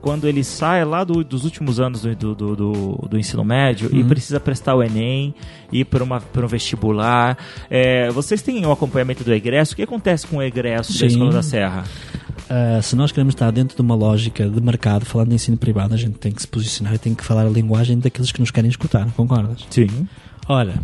quando 0.00 0.26
ele 0.26 0.42
sai 0.42 0.84
lá 0.84 1.04
do, 1.04 1.22
dos 1.22 1.44
últimos 1.44 1.78
anos 1.78 2.02
do, 2.02 2.34
do, 2.34 2.56
do, 2.56 3.08
do 3.10 3.18
ensino 3.18 3.44
médio 3.44 3.90
uhum. 3.92 4.00
e 4.00 4.04
precisa 4.04 4.40
prestar 4.40 4.74
o 4.74 4.82
Enem, 4.82 5.34
ir 5.70 5.84
para 5.84 6.04
um 6.04 6.46
vestibular? 6.46 7.36
É, 7.68 8.10
vocês 8.10 8.40
têm 8.40 8.64
o 8.64 8.72
acompanhamento 8.72 9.24
do 9.24 9.32
egresso? 9.32 9.72
O 9.72 9.76
que 9.76 9.82
acontece 9.82 10.26
com 10.26 10.36
o 10.38 10.42
egresso 10.42 10.92
Sim. 10.92 11.00
da 11.00 11.06
Escola 11.06 11.32
da 11.32 11.42
Serra? 11.42 11.84
Uh, 12.48 12.80
se 12.82 12.96
nós 12.96 13.12
queremos 13.12 13.34
estar 13.34 13.50
dentro 13.50 13.76
de 13.76 13.82
uma 13.82 13.94
lógica 13.94 14.48
de 14.48 14.60
mercado, 14.62 15.04
falando 15.04 15.28
de 15.28 15.34
ensino 15.34 15.58
privado, 15.58 15.92
a 15.92 15.98
gente 15.98 16.18
tem 16.18 16.32
que 16.32 16.40
se 16.40 16.48
posicionar 16.48 16.94
e 16.94 16.98
tem 16.98 17.14
que 17.14 17.22
falar 17.22 17.44
a 17.44 17.50
linguagem 17.50 17.98
daqueles 17.98 18.32
que 18.32 18.40
nos 18.40 18.50
querem 18.50 18.70
escutar, 18.70 19.06
concordas? 19.12 19.66
Sim. 19.68 20.08
Olha, 20.48 20.80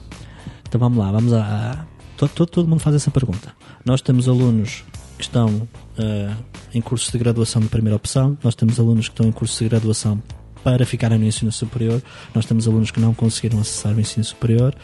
então 0.75 0.89
vamos 0.89 0.99
lá, 0.99 1.13
vamos 1.13 1.33
a. 1.33 1.87
todo, 2.17 2.31
todo, 2.31 2.49
todo, 2.49 2.69
mundo 2.69 2.81
faz 2.81 2.97
essa 2.97 3.09
pergunta. 3.09 3.55
Nós 3.85 4.01
temos 4.01 4.29
alunos 4.29 4.83
que 5.17 5.23
estão 5.23 5.49
uh, 5.49 6.37
em 6.75 6.81
cursos 6.81 7.13
de 7.13 7.17
graduação 7.17 7.63
de 7.63 7.69
primeira 7.69 7.95
opção, 7.95 8.37
nós 8.43 8.57
temos 8.57 8.81
alunos 8.81 9.07
que 9.07 9.13
estão 9.13 9.25
em 9.25 9.31
cursos 9.31 9.57
de 9.57 9.69
graduação 9.69 10.21
para 10.65 10.85
ficarem 10.85 11.17
no 11.17 11.27
ensino 11.27 11.53
superior, 11.53 12.03
nós 12.35 12.45
temos 12.45 12.67
alunos 12.67 12.91
que 12.91 12.99
não 12.99 13.15
conseguiram 13.15 13.61
acessar 13.61 13.95
o 13.95 14.01
ensino 14.01 14.25
superior, 14.25 14.75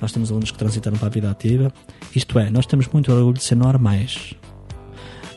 nós 0.00 0.12
temos 0.12 0.30
alunos 0.30 0.52
que 0.52 0.58
transitaram 0.58 0.96
para 0.96 1.08
a 1.08 1.10
vida 1.10 1.28
ativa. 1.28 1.72
Isto 2.14 2.38
é, 2.38 2.48
nós 2.48 2.64
temos 2.64 2.86
muito 2.86 3.12
orgulho 3.12 3.34
de 3.34 3.42
ser 3.42 3.56
normais. 3.56 4.34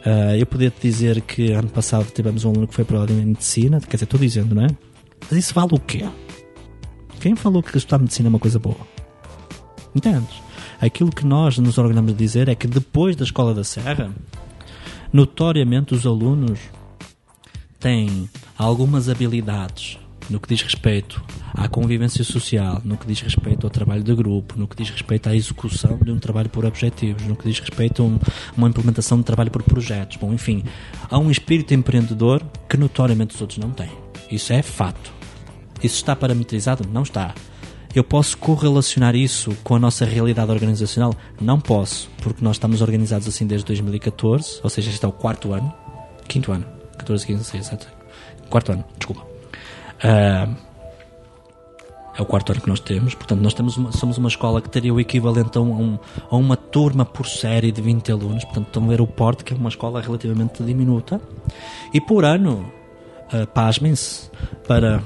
Uh, 0.05 0.35
eu 0.37 0.45
podia 0.45 0.69
te 0.69 0.79
dizer 0.79 1.21
que 1.21 1.53
ano 1.53 1.69
passado 1.69 2.05
tivemos 2.11 2.45
um 2.45 2.51
aluno 2.51 2.67
que 2.67 2.75
foi 2.75 2.85
para 2.85 2.97
a 2.97 3.01
ordem 3.01 3.17
de 3.17 3.25
medicina, 3.25 3.79
quer 3.79 3.95
dizer, 3.95 4.03
estou 4.03 4.19
dizendo, 4.19 4.53
não 4.53 4.65
é? 4.65 4.67
Mas 5.21 5.39
isso 5.39 5.55
vale 5.55 5.73
o 5.73 5.79
quê? 5.79 6.07
Quem 7.19 7.35
falou 7.35 7.63
que 7.63 7.75
estudar 7.75 7.97
medicina 7.97 8.27
é 8.27 8.29
uma 8.29 8.37
coisa 8.37 8.59
boa? 8.59 8.92
Entendes? 9.95 10.41
Aquilo 10.81 11.11
que 11.11 11.25
nós 11.25 11.57
nos 11.57 11.77
orgulhamos 11.77 12.11
de 12.11 12.17
dizer 12.17 12.49
é 12.49 12.55
que 12.55 12.67
depois 12.67 13.15
da 13.15 13.23
Escola 13.23 13.53
da 13.53 13.63
Serra, 13.63 14.11
notoriamente 15.11 15.93
os 15.93 16.05
alunos 16.05 16.59
têm 17.79 18.29
algumas 18.57 19.09
habilidades 19.09 19.99
no 20.29 20.39
que 20.39 20.47
diz 20.47 20.61
respeito 20.61 21.23
à 21.53 21.67
convivência 21.67 22.23
social, 22.23 22.81
no 22.83 22.97
que 22.97 23.05
diz 23.05 23.21
respeito 23.21 23.65
ao 23.65 23.69
trabalho 23.69 24.03
de 24.03 24.15
grupo, 24.15 24.57
no 24.57 24.67
que 24.67 24.75
diz 24.75 24.89
respeito 24.89 25.29
à 25.29 25.35
execução 25.35 25.97
de 25.97 26.11
um 26.11 26.19
trabalho 26.19 26.49
por 26.49 26.65
objetivos, 26.65 27.23
no 27.23 27.35
que 27.35 27.47
diz 27.47 27.59
respeito 27.59 28.01
a 28.01 28.05
um, 28.05 28.19
uma 28.57 28.69
implementação 28.69 29.17
de 29.17 29.23
trabalho 29.23 29.51
por 29.51 29.63
projetos. 29.63 30.17
Bom, 30.17 30.33
enfim, 30.33 30.63
há 31.09 31.17
um 31.19 31.29
espírito 31.29 31.73
empreendedor 31.73 32.41
que 32.69 32.77
notoriamente 32.77 33.35
os 33.35 33.41
outros 33.41 33.59
não 33.59 33.71
têm. 33.71 33.91
Isso 34.31 34.53
é 34.53 34.61
fato. 34.61 35.11
Isso 35.83 35.95
está 35.95 36.15
parametrizado? 36.15 36.87
Não 36.91 37.03
está. 37.03 37.35
Eu 37.95 38.03
posso 38.03 38.35
correlacionar 38.39 39.15
isso 39.15 39.55
com 39.63 39.75
a 39.75 39.79
nossa 39.79 40.03
realidade 40.03 40.51
organizacional? 40.51 41.15
Não 41.39 41.59
posso, 41.59 42.09
porque 42.23 42.43
nós 42.43 42.55
estamos 42.55 42.81
organizados 42.81 43.27
assim 43.27 43.45
desde 43.45 43.67
2014, 43.67 44.61
ou 44.63 44.69
seja, 44.69 44.89
este 44.89 45.05
é 45.05 45.07
o 45.07 45.11
quarto 45.11 45.53
ano, 45.53 45.71
quinto 46.27 46.51
ano, 46.51 46.65
14, 46.97 47.25
15, 47.27 47.39
16, 47.39 47.69
17, 47.69 47.93
quarto 48.49 48.71
ano, 48.71 48.83
desculpa. 48.97 49.21
Uh, 50.03 50.55
é 52.17 52.21
o 52.21 52.25
quarto 52.25 52.51
ano 52.51 52.61
que 52.61 52.67
nós 52.67 52.79
temos, 52.79 53.13
portanto, 53.13 53.41
nós 53.41 53.53
temos 53.53 53.77
uma, 53.77 53.91
somos 53.91 54.17
uma 54.17 54.27
escola 54.27 54.59
que 54.59 54.69
teria 54.69 54.93
o 54.93 54.99
equivalente 54.99 55.55
a, 55.59 55.61
um, 55.61 55.99
a 56.31 56.35
uma 56.35 56.57
turma 56.57 57.05
por 57.05 57.27
série 57.27 57.71
de 57.71 57.79
20 57.79 58.11
alunos, 58.11 58.43
portanto, 58.43 58.67
estão 58.67 58.85
a 58.85 58.87
ver 58.87 59.01
o 59.01 59.07
porte, 59.07 59.43
que 59.43 59.53
é 59.53 59.55
uma 59.55 59.69
escola 59.69 60.01
relativamente 60.01 60.63
diminuta, 60.63 61.21
e 61.93 62.01
por 62.01 62.25
ano 62.25 62.71
uh, 63.31 63.47
pasmem-se, 63.47 64.29
para 64.67 65.01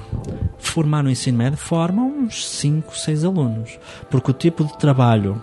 formar 0.58 1.02
no 1.02 1.10
ensino 1.10 1.38
médio, 1.38 1.58
formam 1.58 2.06
uns 2.08 2.46
5, 2.46 2.96
6 2.96 3.24
alunos. 3.24 3.78
Porque 4.10 4.30
o 4.30 4.34
tipo 4.34 4.64
de 4.64 4.76
trabalho 4.78 5.40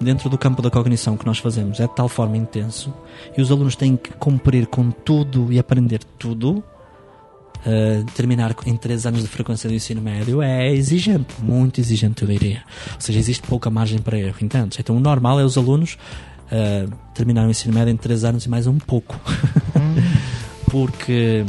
dentro 0.00 0.28
do 0.28 0.36
campo 0.36 0.60
da 0.60 0.70
cognição 0.70 1.16
que 1.16 1.24
nós 1.24 1.38
fazemos 1.38 1.80
é 1.80 1.86
de 1.86 1.94
tal 1.94 2.08
forma 2.08 2.36
intenso 2.36 2.92
e 3.36 3.40
os 3.40 3.50
alunos 3.50 3.76
têm 3.76 3.96
que 3.96 4.12
cumprir 4.12 4.66
com 4.66 4.90
tudo 4.90 5.52
e 5.52 5.58
aprender 5.58 6.00
tudo. 6.18 6.62
Uh, 7.66 8.04
terminar 8.14 8.54
em 8.64 8.76
3 8.76 9.06
anos 9.06 9.22
de 9.22 9.26
frequência 9.26 9.68
do 9.68 9.74
ensino 9.74 10.00
médio 10.00 10.40
é 10.40 10.72
exigente, 10.72 11.34
muito 11.42 11.80
exigente, 11.80 12.22
eu 12.22 12.28
diria. 12.28 12.62
Ou 12.94 13.00
seja, 13.00 13.18
existe 13.18 13.44
pouca 13.48 13.68
margem 13.68 13.98
para 13.98 14.16
erro, 14.16 14.36
entende? 14.40 14.76
Então 14.78 14.96
o 14.96 15.00
normal 15.00 15.40
é 15.40 15.44
os 15.44 15.58
alunos 15.58 15.98
uh, 16.46 16.94
terminar 17.12 17.44
o 17.44 17.50
ensino 17.50 17.74
médio 17.74 17.92
em 17.92 17.96
3 17.96 18.24
anos 18.24 18.44
e 18.44 18.48
mais 18.48 18.68
um 18.68 18.78
pouco. 18.78 19.18
Porque 20.70 21.44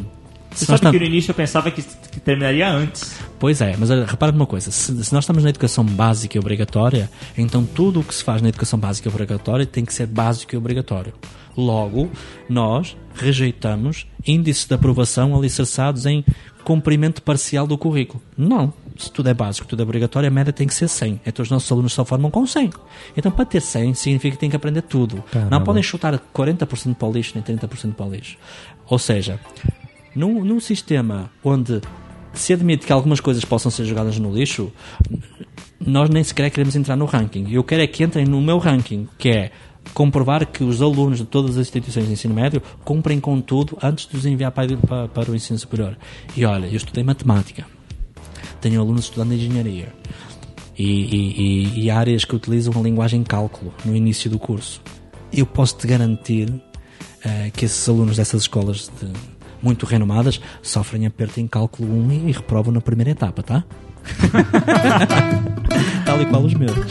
você 0.58 0.66
sabe 0.66 0.82
tam... 0.82 0.92
que 0.92 1.00
no 1.00 1.06
início 1.06 1.32
eu 1.32 1.36
pensava 1.36 1.70
que, 1.70 1.82
que, 1.82 2.20
terminaria 2.20 2.68
antes. 2.70 3.16
Pois 3.40 3.62
é, 3.62 3.76
mas 3.78 3.90
repara 3.90 4.32
numa 4.32 4.46
coisa: 4.46 4.72
se, 4.72 5.04
se, 5.04 5.14
nós 5.14 5.24
estamos 5.24 5.44
na 5.44 5.50
educação 5.50 5.84
básica 5.84 6.38
e 6.38 6.40
obrigatória, 6.40 7.10
então 7.38 7.64
tudo 7.64 8.00
o 8.00 8.04
que 8.04 8.14
se 8.14 8.24
faz 8.24 8.42
na 8.42 8.50
educação 8.50 8.80
básica 8.80 9.08
e 9.08 9.12
obrigatória 9.12 9.66
tem 9.66 9.86
que 9.86 9.94
ser 9.94 10.08
básico 10.08 10.56
e 10.56 10.58
obrigatório. 10.58 11.14
Logo, 11.56 12.10
nós 12.48 12.96
rejeitamos 13.16 14.08
índices 14.26 14.66
de 14.66 14.76
aprovação 14.76 15.36
alicerçados 15.36 16.06
em 16.06 16.24
cumprimento 16.64 17.22
parcial 17.22 17.66
do 17.66 17.78
currículo. 17.78 18.22
Não. 18.38 18.74
Se 18.98 19.12
tudo 19.12 19.30
é 19.30 19.34
básico, 19.34 19.68
tudo 19.68 19.82
é 19.82 19.84
obrigatório, 19.84 20.28
a 20.28 20.32
média 20.32 20.52
tem 20.52 20.68
que 20.68 20.74
ser 20.74 20.88
100. 20.88 21.22
Então 21.26 21.42
os 21.42 21.50
nossos 21.50 21.72
alunos 21.72 21.94
só 21.94 22.04
formam 22.04 22.30
com 22.30 22.46
100. 22.46 22.72
Então 23.16 23.32
para 23.32 23.46
ter 23.46 23.62
100 23.62 23.94
significa 23.94 24.36
que 24.36 24.40
têm 24.40 24.50
que 24.50 24.56
aprender 24.56 24.82
tudo. 24.82 25.24
Caramba. 25.32 25.50
Não 25.50 25.64
podem 25.64 25.82
chutar 25.82 26.20
40% 26.36 26.96
para 26.96 27.08
o 27.08 27.12
lixo 27.12 27.34
nem 27.36 27.44
30% 27.44 27.94
para 27.94 28.06
o 28.06 28.12
lixo. 28.12 28.38
Ou 28.90 29.00
seja, 29.00 29.40
num, 30.18 30.44
num 30.44 30.60
sistema 30.60 31.30
onde 31.44 31.80
se 32.34 32.52
admite 32.52 32.86
que 32.86 32.92
algumas 32.92 33.20
coisas 33.20 33.46
possam 33.46 33.72
ser 33.72 33.86
jogadas 33.86 34.18
no 34.18 34.34
lixo, 34.34 34.72
nós 35.80 36.10
nem 36.10 36.24
sequer 36.24 36.50
queremos 36.50 36.76
entrar 36.76 36.96
no 36.96 37.06
ranking. 37.06 37.48
Eu 37.52 37.64
quero 37.64 37.84
é 37.84 37.88
que 37.88 38.04
entrem 38.04 38.26
no 38.26 38.42
meu 38.42 38.58
ranking, 38.58 39.08
que 39.18 39.30
é 39.30 39.52
comprovar 39.94 40.46
que 40.48 40.64
os 40.64 40.82
alunos 40.82 41.20
de 41.20 41.26
todas 41.26 41.52
as 41.52 41.68
instituições 41.68 42.08
de 42.08 42.14
ensino 42.14 42.34
médio 42.34 42.62
cumprem 42.84 43.20
com 43.20 43.40
tudo 43.40 43.78
antes 43.82 44.08
de 44.08 44.18
os 44.18 44.26
enviar 44.26 44.52
para, 44.52 44.76
para, 44.76 45.08
para 45.08 45.32
o 45.32 45.36
ensino 45.36 45.58
superior. 45.58 45.96
E 46.36 46.44
olha, 46.46 46.66
eu 46.66 46.76
estudei 46.76 47.04
matemática, 47.04 47.66
tenho 48.60 48.82
alunos 48.82 49.06
estudando 49.06 49.34
engenharia 49.34 49.94
e, 50.78 50.84
e, 50.84 51.42
e, 51.42 51.86
e 51.86 51.92
áreas 51.92 52.26
que 52.26 52.36
utilizam 52.36 52.74
a 52.76 52.82
linguagem 52.82 53.24
cálculo 53.24 53.72
no 53.86 53.96
início 53.96 54.30
do 54.30 54.40
curso. 54.40 54.82
Eu 55.32 55.46
posso 55.46 55.78
te 55.78 55.88
garantir 55.88 56.50
uh, 56.50 57.52
que 57.54 57.66
esses 57.66 57.88
alunos 57.88 58.18
dessas 58.18 58.42
escolas 58.42 58.92
de 59.00 59.37
muito 59.62 59.86
renomadas, 59.86 60.42
sofrem 60.62 61.06
aperto 61.06 61.40
em 61.40 61.48
cálculo 61.48 61.92
1 61.92 62.28
e 62.28 62.32
reprovam 62.32 62.74
na 62.74 62.82
primeira 62.82 63.12
etapa, 63.12 63.44
tá? 63.44 63.64
Tal 66.06 66.22
e 66.22 66.26
qual 66.26 66.44
os 66.44 66.54
meus. 66.54 66.76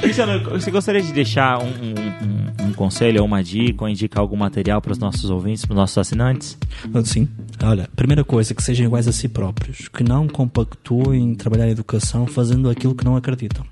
Cristiano, 0.00 0.50
você 0.50 0.70
gostaria 0.70 1.00
de 1.00 1.12
deixar 1.12 1.58
um, 1.58 1.66
um, 1.66 2.68
um, 2.68 2.72
conselho, 2.74 3.20
ou 3.20 3.26
uma 3.26 3.42
dica, 3.42 3.84
ou 3.84 3.88
indicar 3.88 4.20
algum 4.20 4.36
material 4.36 4.80
para 4.80 4.92
os 4.92 4.98
nossos 4.98 5.30
ouvintes, 5.30 5.64
para 5.64 5.72
os 5.72 5.76
nossos 5.76 5.96
assinantes? 5.96 6.58
Sim. 7.04 7.28
Olha, 7.62 7.88
primeira 7.96 8.22
coisa, 8.22 8.54
que 8.54 8.62
sejam 8.62 8.86
iguais 8.86 9.08
a 9.08 9.12
si 9.12 9.28
próprios, 9.28 9.88
que 9.88 10.04
não 10.04 10.28
compactuem 10.28 11.34
trabalhar 11.34 11.64
a 11.64 11.70
educação 11.70 12.26
fazendo 12.26 12.68
aquilo 12.68 12.94
que 12.94 13.04
não 13.04 13.16
acreditam. 13.16 13.64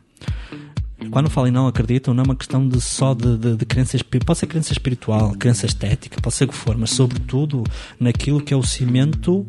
Quando 1.11 1.31
falam 1.31 1.49
em 1.49 1.53
não 1.53 1.67
acreditam, 1.67 2.15
não 2.15 2.23
é 2.23 2.27
uma 2.27 2.37
questão 2.37 2.67
de 2.67 2.81
só 2.81 3.15
de, 3.15 3.37
de, 3.37 3.57
de 3.57 3.67
crença 3.67 3.97
pode 4.25 4.39
ser 4.39 4.47
crença 4.47 4.73
espiritual, 4.73 5.33
crença 5.33 5.67
estética, 5.67 6.21
pode 6.21 6.35
ser 6.35 6.45
o 6.45 6.49
que 6.49 6.55
for, 6.55 6.77
mas 6.77 6.91
sobretudo 6.91 7.65
naquilo 7.99 8.41
que 8.41 8.55
é 8.55 8.57
o 8.57 8.63
cimento 8.63 9.47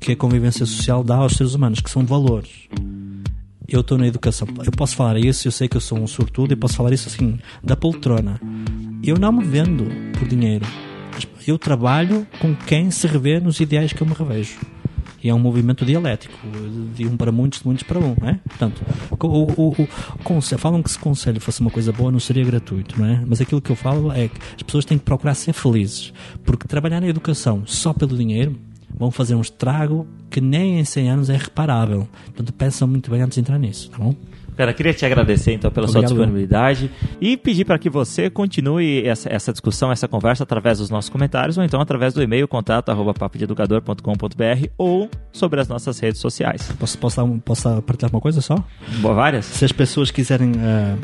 que 0.00 0.12
a 0.12 0.16
convivência 0.16 0.66
social 0.66 1.04
dá 1.04 1.16
aos 1.16 1.34
seres 1.34 1.54
humanos, 1.54 1.80
que 1.80 1.90
são 1.90 2.04
valores. 2.04 2.68
Eu 3.68 3.80
estou 3.80 3.96
na 3.96 4.06
educação, 4.06 4.48
eu 4.64 4.72
posso 4.72 4.96
falar 4.96 5.16
isso, 5.16 5.46
eu 5.46 5.52
sei 5.52 5.68
que 5.68 5.76
eu 5.76 5.80
sou 5.80 5.98
um 5.98 6.06
sortudo, 6.06 6.52
e 6.52 6.56
posso 6.56 6.74
falar 6.74 6.92
isso 6.92 7.08
assim, 7.08 7.38
da 7.62 7.76
poltrona. 7.76 8.40
Eu 9.02 9.16
não 9.18 9.32
me 9.32 9.44
vendo 9.44 9.84
por 10.18 10.26
dinheiro. 10.26 10.66
Eu 11.46 11.58
trabalho 11.58 12.26
com 12.40 12.54
quem 12.54 12.90
se 12.90 13.06
revê 13.06 13.38
nos 13.38 13.60
ideais 13.60 13.92
que 13.92 14.02
eu 14.02 14.06
me 14.06 14.14
revejo. 14.14 14.58
E 15.22 15.28
é 15.28 15.34
um 15.34 15.38
movimento 15.38 15.84
dialético, 15.84 16.36
de 16.94 17.06
um 17.06 17.16
para 17.16 17.30
muitos, 17.30 17.60
de 17.60 17.66
muitos 17.66 17.84
para 17.84 17.98
um, 17.98 18.16
não 18.20 18.28
é? 18.28 18.40
Portanto, 18.48 18.82
o, 19.20 19.26
o, 19.26 19.68
o, 19.82 19.88
conselho, 20.24 20.58
falam 20.58 20.82
que 20.82 20.90
se 20.90 20.98
conselho 20.98 21.40
fosse 21.40 21.60
uma 21.60 21.70
coisa 21.70 21.92
boa 21.92 22.10
não 22.10 22.18
seria 22.18 22.44
gratuito, 22.44 23.00
não 23.00 23.06
é? 23.06 23.22
Mas 23.26 23.40
aquilo 23.40 23.60
que 23.60 23.70
eu 23.70 23.76
falo 23.76 24.12
é 24.12 24.28
que 24.28 24.38
as 24.56 24.62
pessoas 24.62 24.84
têm 24.84 24.98
que 24.98 25.04
procurar 25.04 25.34
ser 25.34 25.52
felizes, 25.52 26.12
porque 26.44 26.66
trabalhar 26.66 27.00
na 27.00 27.06
educação 27.06 27.62
só 27.66 27.92
pelo 27.92 28.16
dinheiro 28.16 28.58
vão 28.94 29.10
fazer 29.10 29.34
um 29.34 29.40
estrago 29.40 30.06
que 30.28 30.40
nem 30.40 30.80
em 30.80 30.84
100 30.84 31.10
anos 31.10 31.30
é 31.30 31.36
reparável. 31.36 32.08
Portanto, 32.26 32.52
pensam 32.52 32.88
muito 32.88 33.10
bem 33.10 33.22
antes 33.22 33.36
de 33.36 33.40
entrar 33.40 33.58
nisso, 33.58 33.90
tá 33.90 33.98
bom? 33.98 34.14
Cara, 34.56 34.72
queria 34.72 34.92
te 34.92 35.04
agradecer 35.06 35.52
então 35.52 35.70
pela 35.70 35.86
Obrigado, 35.86 36.08
sua 36.08 36.16
disponibilidade 36.16 36.90
e 37.20 37.36
pedir 37.36 37.64
para 37.64 37.78
que 37.78 37.88
você 37.88 38.28
continue 38.28 39.06
essa, 39.06 39.32
essa 39.32 39.52
discussão, 39.52 39.90
essa 39.90 40.06
conversa 40.06 40.42
através 40.42 40.78
dos 40.78 40.90
nossos 40.90 41.08
comentários 41.08 41.56
ou 41.56 41.64
então 41.64 41.80
através 41.80 42.12
do 42.12 42.22
e-mail 42.22 42.46
contato 42.46 42.90
arroba 42.90 43.14
papodeeducador.com.br 43.14 44.66
ou 44.76 45.08
sobre 45.32 45.60
as 45.60 45.68
nossas 45.68 45.98
redes 45.98 46.20
sociais. 46.20 46.70
Posso, 46.78 46.98
posso, 46.98 47.40
posso 47.44 47.82
partilhar 47.82 48.12
uma 48.12 48.20
coisa 48.20 48.40
só? 48.40 48.56
Boa, 49.00 49.14
várias? 49.14 49.46
Se 49.46 49.64
as 49.64 49.72
pessoas 49.72 50.10
quiserem, 50.10 50.52
ah, 50.58 50.96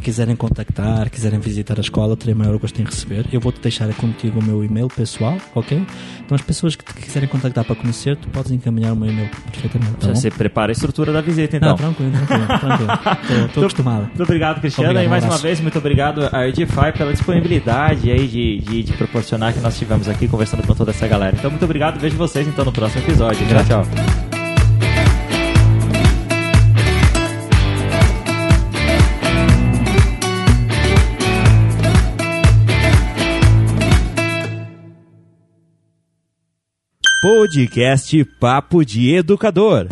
quiserem 0.00 0.36
contactar, 0.36 1.10
quiserem 1.10 1.38
visitar 1.38 1.78
a 1.78 1.80
escola, 1.80 2.16
terei 2.16 2.34
maior 2.34 2.56
gosto 2.58 2.80
em 2.80 2.84
receber. 2.84 3.26
Eu 3.32 3.40
vou-te 3.40 3.60
deixar 3.60 3.92
contigo 3.94 4.40
o 4.40 4.42
meu 4.42 4.64
e-mail 4.64 4.88
pessoal, 4.88 5.36
ok? 5.54 5.82
Então 6.24 6.34
as 6.34 6.42
pessoas 6.42 6.76
que 6.76 6.84
te 6.84 6.94
quiserem 7.00 7.28
contactar 7.28 7.64
para 7.64 7.74
conhecer, 7.74 8.16
tu 8.16 8.28
podes 8.28 8.50
encaminhar 8.52 8.92
o 8.92 8.96
meu 8.96 9.10
e-mail 9.10 9.30
perfeitamente. 9.50 9.94
Tá? 9.96 10.14
Você 10.14 10.30
prepara 10.30 10.70
a 10.70 10.74
estrutura 10.74 11.12
da 11.12 11.20
visita 11.20 11.56
então. 11.56 11.70
Não, 11.70 11.76
tranquilo, 11.76 12.12
tranquilo, 12.12 12.46
tranquilo. 12.46 13.46
Estou 13.46 13.62
acostumado. 13.64 14.02
Muito 14.06 14.22
obrigado, 14.22 14.60
Cristiano. 14.60 14.90
Obrigado, 14.90 15.04
e 15.04 15.06
um 15.06 15.10
mais 15.10 15.24
uma 15.24 15.28
abraço. 15.28 15.42
vez, 15.42 15.60
muito 15.60 15.78
obrigado 15.78 16.28
a 16.32 16.48
Edify 16.48 16.92
pela 16.96 17.12
disponibilidade 17.12 18.10
aí 18.10 18.26
de, 18.26 18.58
de, 18.58 18.82
de 18.82 18.92
proporcionar 18.94 19.52
que 19.52 19.60
nós 19.60 19.74
estivemos 19.74 20.08
aqui 20.08 20.28
conversando 20.28 20.66
com 20.66 20.74
toda 20.74 20.90
essa 20.90 21.06
galera. 21.06 21.36
Então, 21.38 21.50
muito 21.50 21.64
obrigado. 21.64 21.98
Vejo 21.98 22.16
vocês 22.16 22.46
então 22.46 22.64
no 22.64 22.72
próximo 22.72 23.02
episódio. 23.02 23.46
Tchau, 23.48 23.84
tchau. 23.84 24.27
Podcast 37.20 38.14
Papo 38.38 38.84
de 38.84 39.16
Educador. 39.16 39.88